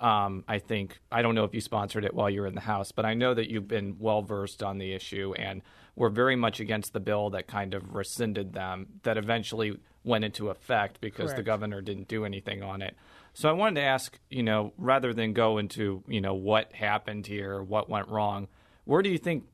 Um, 0.00 0.44
I 0.46 0.58
think 0.58 1.00
I 1.10 1.22
don't 1.22 1.34
know 1.34 1.44
if 1.44 1.54
you 1.54 1.60
sponsored 1.60 2.04
it 2.04 2.14
while 2.14 2.30
you 2.30 2.42
were 2.42 2.46
in 2.46 2.54
the 2.54 2.60
House, 2.60 2.92
but 2.92 3.04
I 3.04 3.14
know 3.14 3.34
that 3.34 3.50
you've 3.50 3.68
been 3.68 3.96
well 3.98 4.22
versed 4.22 4.62
on 4.62 4.78
the 4.78 4.92
issue 4.92 5.34
and 5.36 5.62
were 5.94 6.08
very 6.08 6.36
much 6.36 6.60
against 6.60 6.92
the 6.92 7.00
bill 7.00 7.30
that 7.30 7.46
kind 7.46 7.74
of 7.74 7.94
rescinded 7.94 8.52
them, 8.52 8.86
that 9.02 9.18
eventually 9.18 9.78
went 10.04 10.24
into 10.24 10.48
effect 10.48 11.00
because 11.00 11.34
the 11.34 11.42
governor 11.42 11.80
didn't 11.80 12.08
do 12.08 12.24
anything 12.24 12.62
on 12.62 12.82
it. 12.82 12.96
So 13.34 13.48
I 13.48 13.52
wanted 13.52 13.80
to 13.80 13.86
ask, 13.86 14.18
you 14.30 14.42
know, 14.42 14.72
rather 14.76 15.14
than 15.14 15.32
go 15.32 15.58
into 15.58 16.02
you 16.08 16.20
know 16.20 16.34
what 16.34 16.72
happened 16.72 17.26
here, 17.26 17.62
what 17.62 17.88
went 17.88 18.08
wrong, 18.08 18.48
where 18.84 19.02
do 19.02 19.10
you 19.10 19.18
think 19.18 19.44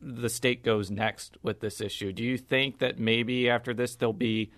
the 0.00 0.28
state 0.28 0.62
goes 0.62 0.90
next 0.90 1.36
with 1.42 1.60
this 1.60 1.80
issue? 1.80 2.12
Do 2.12 2.22
you 2.22 2.38
think 2.38 2.78
that 2.78 2.98
maybe 2.98 3.50
after 3.50 3.74
this 3.74 3.96
there'll 3.96 4.12
be 4.12 4.50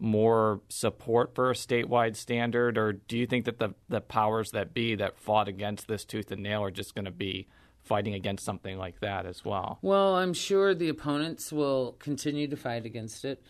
more 0.00 0.60
support 0.68 1.34
for 1.34 1.50
a 1.50 1.54
statewide 1.54 2.16
standard, 2.16 2.78
or 2.78 2.92
do 2.92 3.18
you 3.18 3.26
think 3.26 3.44
that 3.44 3.58
the 3.58 3.74
the 3.88 4.00
powers 4.00 4.52
that 4.52 4.72
be 4.72 4.94
that 4.94 5.18
fought 5.18 5.48
against 5.48 5.88
this 5.88 6.04
tooth 6.04 6.30
and 6.30 6.42
nail 6.42 6.62
are 6.62 6.70
just 6.70 6.94
going 6.94 7.04
to 7.04 7.10
be 7.10 7.46
fighting 7.88 8.14
against 8.14 8.44
something 8.44 8.78
like 8.78 9.00
that 9.00 9.26
as 9.26 9.44
well? 9.44 9.78
Well, 9.82 10.14
I'm 10.14 10.34
sure 10.34 10.74
the 10.74 10.90
opponents 10.90 11.50
will 11.52 11.96
continue 11.98 12.46
to 12.48 12.56
fight 12.56 12.84
against 12.84 13.24
it. 13.24 13.42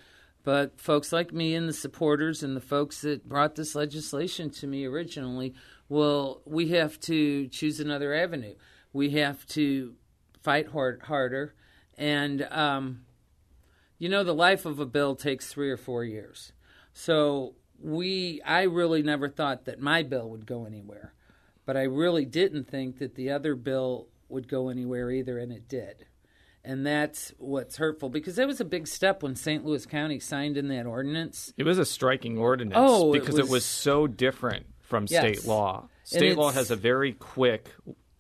But 0.44 0.80
folks 0.80 1.12
like 1.12 1.32
me 1.32 1.54
and 1.54 1.68
the 1.68 1.74
supporters 1.74 2.42
and 2.42 2.56
the 2.56 2.62
folks 2.62 3.02
that 3.02 3.28
brought 3.28 3.56
this 3.56 3.74
legislation 3.74 4.48
to 4.50 4.66
me 4.66 4.86
originally 4.86 5.52
will, 5.88 6.40
we 6.46 6.68
have 6.68 6.98
to 7.00 7.48
choose 7.48 7.80
another 7.80 8.14
avenue. 8.14 8.54
We 8.92 9.10
have 9.10 9.46
to 9.48 9.94
fight 10.42 10.68
hard, 10.68 11.02
harder. 11.02 11.54
And, 11.98 12.48
um, 12.50 13.02
you 13.98 14.08
know, 14.08 14.24
the 14.24 14.32
life 14.32 14.64
of 14.64 14.78
a 14.78 14.86
bill 14.86 15.16
takes 15.16 15.52
three 15.52 15.70
or 15.70 15.76
four 15.76 16.04
years. 16.04 16.52
So 16.94 17.54
we, 17.78 18.40
I 18.42 18.62
really 18.62 19.02
never 19.02 19.28
thought 19.28 19.66
that 19.66 19.80
my 19.80 20.02
bill 20.02 20.30
would 20.30 20.46
go 20.46 20.64
anywhere. 20.64 21.12
But 21.66 21.76
I 21.76 21.82
really 21.82 22.24
didn't 22.24 22.70
think 22.70 22.98
that 23.00 23.16
the 23.16 23.30
other 23.30 23.54
bill 23.54 24.08
would 24.28 24.48
go 24.48 24.68
anywhere 24.68 25.10
either, 25.10 25.38
and 25.38 25.52
it 25.52 25.68
did. 25.68 26.06
And 26.64 26.84
that's 26.84 27.32
what's 27.38 27.76
hurtful 27.76 28.10
because 28.10 28.36
that 28.36 28.46
was 28.46 28.60
a 28.60 28.64
big 28.64 28.86
step 28.86 29.22
when 29.22 29.36
St. 29.36 29.64
Louis 29.64 29.86
County 29.86 30.18
signed 30.18 30.56
in 30.56 30.68
that 30.68 30.86
ordinance. 30.86 31.52
It 31.56 31.64
was 31.64 31.78
a 31.78 31.84
striking 31.86 32.36
ordinance 32.36 32.74
Oh, 32.78 33.12
because 33.12 33.38
it 33.38 33.42
was- 33.42 33.50
was 33.50 33.64
so 33.64 34.06
different 34.06 34.66
from 34.80 35.06
Yes. 35.08 35.20
state 35.38 35.46
law. 35.48 35.88
State 36.04 36.36
law 36.36 36.50
has 36.50 36.70
a 36.70 36.76
very 36.76 37.12
quick 37.12 37.68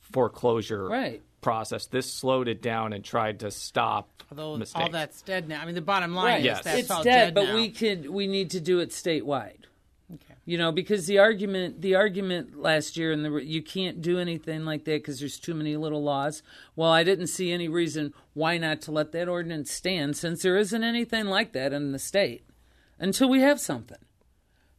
foreclosure 0.00 0.86
Right. 0.86 1.22
process. 1.40 1.86
This 1.86 2.10
slowed 2.12 2.48
it 2.48 2.62
down 2.62 2.92
and 2.92 3.04
tried 3.04 3.40
to 3.40 3.50
stop 3.50 4.22
Although 4.30 4.56
mistakes. 4.56 4.82
all 4.84 4.90
that's 4.90 5.22
dead 5.22 5.48
now. 5.48 5.60
I 5.62 5.66
mean, 5.66 5.74
the 5.74 5.80
bottom 5.82 6.14
line 6.14 6.44
Yes. 6.44 6.58
is 6.60 6.64
that's 6.64 6.78
it's 6.80 6.90
all 6.90 7.02
dead, 7.02 7.34
but 7.34 7.44
now. 7.44 7.54
we 7.54 7.70
could 7.70 8.08
we 8.08 8.26
need 8.26 8.50
to 8.50 8.60
do 8.60 8.78
it 8.80 8.90
statewide. 8.90 9.64
You 10.48 10.56
know, 10.56 10.72
because 10.72 11.06
the 11.06 11.18
argument 11.18 11.82
the 11.82 11.94
argument 11.94 12.58
last 12.58 12.96
year 12.96 13.12
and 13.12 13.22
the 13.22 13.30
you 13.44 13.60
can't 13.60 14.00
do 14.00 14.18
anything 14.18 14.64
like 14.64 14.86
that 14.86 15.02
because 15.02 15.20
there's 15.20 15.38
too 15.38 15.52
many 15.52 15.76
little 15.76 16.02
laws. 16.02 16.42
Well, 16.74 16.90
I 16.90 17.04
didn't 17.04 17.26
see 17.26 17.52
any 17.52 17.68
reason 17.68 18.14
why 18.32 18.56
not 18.56 18.80
to 18.82 18.90
let 18.90 19.12
that 19.12 19.28
ordinance 19.28 19.70
stand 19.70 20.16
since 20.16 20.40
there 20.40 20.56
isn't 20.56 20.82
anything 20.82 21.26
like 21.26 21.52
that 21.52 21.74
in 21.74 21.92
the 21.92 21.98
state 21.98 22.46
until 22.98 23.28
we 23.28 23.42
have 23.42 23.60
something. 23.60 23.98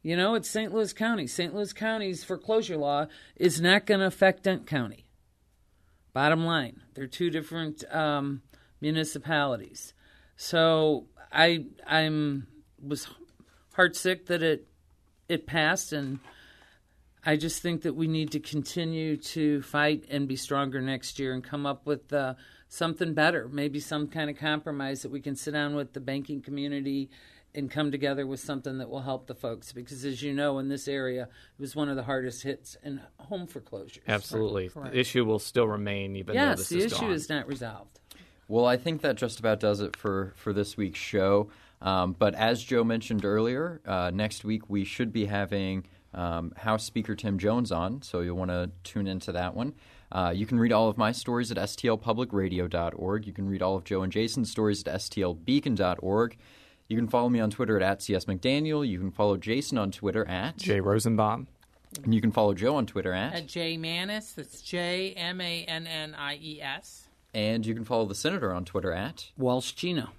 You 0.02 0.16
know, 0.16 0.34
it's 0.34 0.50
St. 0.50 0.74
Louis 0.74 0.92
County. 0.92 1.28
St. 1.28 1.54
Louis 1.54 1.72
County's 1.72 2.24
foreclosure 2.24 2.76
law 2.76 3.06
is 3.36 3.60
not 3.60 3.86
going 3.86 4.00
to 4.00 4.06
affect 4.06 4.42
Dent 4.42 4.66
County. 4.66 5.06
Bottom 6.12 6.44
line, 6.44 6.80
they're 6.94 7.06
two 7.06 7.30
different 7.30 7.84
um, 7.94 8.42
municipalities. 8.80 9.94
So 10.34 11.06
I 11.30 11.66
I'm 11.86 12.48
was 12.82 13.06
heartsick 13.76 14.26
that 14.26 14.42
it 14.42 14.66
it 15.30 15.46
passed, 15.46 15.92
and 15.92 16.18
I 17.24 17.36
just 17.36 17.62
think 17.62 17.82
that 17.82 17.94
we 17.94 18.08
need 18.08 18.32
to 18.32 18.40
continue 18.40 19.16
to 19.16 19.62
fight 19.62 20.04
and 20.10 20.26
be 20.26 20.36
stronger 20.36 20.80
next 20.80 21.18
year 21.18 21.32
and 21.32 21.44
come 21.44 21.66
up 21.66 21.86
with 21.86 22.12
uh, 22.12 22.34
something 22.68 23.14
better, 23.14 23.48
maybe 23.48 23.78
some 23.80 24.08
kind 24.08 24.28
of 24.28 24.36
compromise 24.36 25.02
that 25.02 25.10
we 25.10 25.20
can 25.20 25.36
sit 25.36 25.52
down 25.52 25.74
with 25.74 25.92
the 25.92 26.00
banking 26.00 26.40
community 26.42 27.10
and 27.54 27.70
come 27.70 27.90
together 27.90 28.26
with 28.26 28.38
something 28.40 28.78
that 28.78 28.88
will 28.88 29.02
help 29.02 29.26
the 29.26 29.34
folks. 29.34 29.72
Because 29.72 30.04
as 30.04 30.22
you 30.22 30.32
know, 30.32 30.58
in 30.58 30.68
this 30.68 30.86
area, 30.88 31.22
it 31.24 31.60
was 31.60 31.74
one 31.74 31.88
of 31.88 31.96
the 31.96 32.04
hardest 32.04 32.42
hits 32.42 32.76
in 32.82 33.00
home 33.18 33.46
foreclosures. 33.46 34.04
Absolutely. 34.06 34.68
Correct. 34.68 34.92
The 34.92 35.00
issue 35.00 35.24
will 35.24 35.40
still 35.40 35.66
remain 35.66 36.16
even 36.16 36.36
though 36.36 36.42
Yes, 36.42 36.58
this 36.58 36.68
the 36.68 36.78
is 36.78 36.84
issue 36.92 37.00
gone. 37.02 37.12
is 37.12 37.28
not 37.28 37.48
resolved. 37.48 37.98
Well, 38.48 38.66
I 38.66 38.76
think 38.76 39.02
that 39.02 39.16
just 39.16 39.38
about 39.40 39.60
does 39.60 39.80
it 39.80 39.96
for, 39.96 40.32
for 40.36 40.52
this 40.52 40.76
week's 40.76 40.98
show. 40.98 41.50
Um, 41.82 42.14
but 42.18 42.34
as 42.34 42.62
Jo 42.62 42.84
mentioned 42.84 43.24
earlier, 43.24 43.80
uh, 43.86 44.10
next 44.12 44.44
week 44.44 44.68
we 44.68 44.84
should 44.84 45.12
be 45.12 45.26
having 45.26 45.86
um, 46.12 46.52
House 46.56 46.84
Speaker 46.84 47.14
Tim 47.14 47.38
Jones 47.38 47.72
on, 47.72 48.02
so 48.02 48.20
you'll 48.20 48.36
want 48.36 48.50
to 48.50 48.70
tune 48.84 49.06
into 49.06 49.32
that 49.32 49.54
one. 49.54 49.74
Uh, 50.12 50.32
you 50.34 50.44
can 50.44 50.58
read 50.58 50.72
all 50.72 50.88
of 50.88 50.98
my 50.98 51.12
stories 51.12 51.50
at 51.52 51.56
stlpublicradio.org. 51.56 53.26
You 53.26 53.32
can 53.32 53.48
read 53.48 53.62
all 53.62 53.76
of 53.76 53.84
Jo 53.84 54.02
and 54.02 54.12
Jason's 54.12 54.50
stories 54.50 54.82
at 54.86 55.00
stlbeacon.org. 55.00 56.36
You 56.88 56.96
can 56.96 57.06
follow 57.08 57.28
me 57.28 57.38
on 57.40 57.50
Twitter 57.50 57.76
at, 57.80 57.82
at 57.82 57.98
csmcdaniel. 58.00 58.86
You 58.86 58.98
can 58.98 59.10
follow 59.12 59.36
Jason 59.36 59.78
on 59.78 59.92
Twitter 59.92 60.26
at, 60.26 60.56
Jay 60.56 60.80
Rosenbaum. 60.80 61.46
and 62.02 62.12
you 62.12 62.20
can 62.20 62.32
follow 62.32 62.52
Jo 62.54 62.74
on 62.74 62.86
Twitter 62.86 63.12
at, 63.12 63.32
At 63.34 63.46
J 63.46 63.76
Mannies, 63.76 64.32
that's 64.34 64.60
J 64.60 65.12
M 65.16 65.40
A 65.40 65.64
N 65.64 65.86
N 65.86 66.14
I 66.16 66.34
E 66.42 66.60
S. 66.60 67.08
and 67.32 67.64
you 67.64 67.74
can 67.74 67.84
follow 67.84 68.06
the 68.06 68.14
Senator 68.16 68.52
on 68.52 68.64
Twitter 68.64 68.92
at. 68.92 69.26
Walsh 69.38 69.72
Gina. 69.72 70.10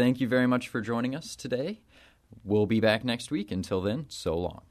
Thank 0.00 0.18
you 0.18 0.26
very 0.26 0.46
much 0.46 0.68
for 0.68 0.80
joining 0.80 1.14
us 1.14 1.36
today. 1.36 1.82
We'll 2.42 2.64
be 2.64 2.80
back 2.80 3.04
next 3.04 3.30
week. 3.30 3.50
Until 3.50 3.82
then, 3.82 4.06
so 4.08 4.34
long. 4.34 4.62